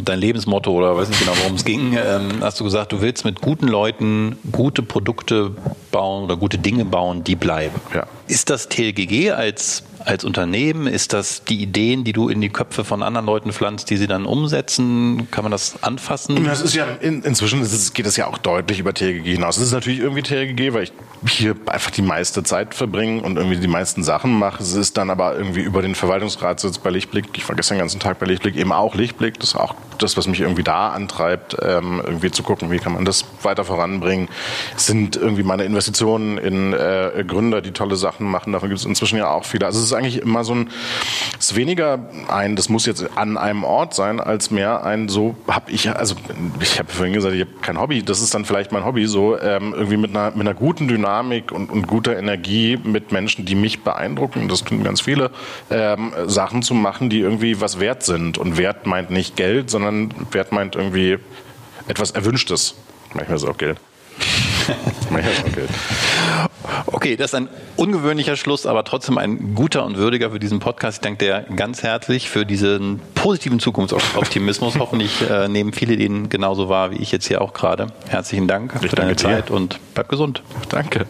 [0.05, 3.25] dein Lebensmotto oder weiß nicht genau, worum es ging, ähm, hast du gesagt, du willst
[3.25, 5.53] mit guten Leuten gute Produkte
[5.91, 7.81] bauen oder gute Dinge bauen, die bleiben.
[7.95, 8.07] Ja.
[8.27, 10.87] Ist das TLGG als, als Unternehmen?
[10.87, 14.07] Ist das die Ideen, die du in die Köpfe von anderen Leuten pflanzt, die sie
[14.07, 15.29] dann umsetzen?
[15.31, 16.45] Kann man das anfassen?
[16.45, 19.57] Das ist ja in, inzwischen ist geht es ja auch deutlich über TLGG hinaus.
[19.57, 20.93] Es ist natürlich irgendwie TLGG, weil ich
[21.27, 24.63] hier einfach die meiste Zeit verbringe und irgendwie die meisten Sachen mache.
[24.63, 27.27] Es ist dann aber irgendwie über den Verwaltungsratssitz bei Lichtblick.
[27.37, 29.39] Ich war gestern den ganzen Tag bei Lichtblick, eben auch Lichtblick.
[29.41, 32.93] Das ist auch das, was mich irgendwie da antreibt, ähm, irgendwie zu gucken, wie kann
[32.93, 34.29] man das weiter voranbringen.
[34.77, 38.53] Es sind irgendwie meine Investitionen in äh, Gründer, die tolle Sachen machen.
[38.53, 39.67] Davon gibt es inzwischen ja auch viele.
[39.67, 40.71] Also es ist eigentlich immer so ein,
[41.39, 45.37] es ist weniger ein, das muss jetzt an einem Ort sein, als mehr ein, so
[45.49, 46.15] habe ich, also
[46.61, 48.03] ich habe vorhin gesagt, ich habe kein Hobby.
[48.03, 51.53] Das ist dann vielleicht mein Hobby, so ähm, irgendwie mit einer, mit einer guten Dynamik
[51.53, 54.49] und, und guter Energie mit Menschen, die mich beeindrucken.
[54.49, 55.31] Das tun ganz viele
[55.71, 58.39] ähm, Sachen zu machen, die irgendwie was wert sind.
[58.39, 61.19] Und Wert meint nicht Geld, sondern Wert meint irgendwie
[61.89, 62.75] etwas Erwünschtes.
[63.15, 63.79] Manchmal ist es auch Geld.
[65.11, 65.71] Manchmal ist es auch Geld.
[66.87, 70.99] Okay, das ist ein ungewöhnlicher Schluss, aber trotzdem ein guter und würdiger für diesen Podcast.
[70.99, 74.75] Ich danke dir ganz herzlich für diesen positiven Zukunftsoptimismus.
[74.79, 77.89] Hoffentlich äh, nehmen viele den genauso wahr wie ich jetzt hier auch gerade.
[78.09, 79.55] Herzlichen Dank ich für deine Zeit dir.
[79.55, 80.43] und bleib gesund.
[80.69, 81.07] Danke.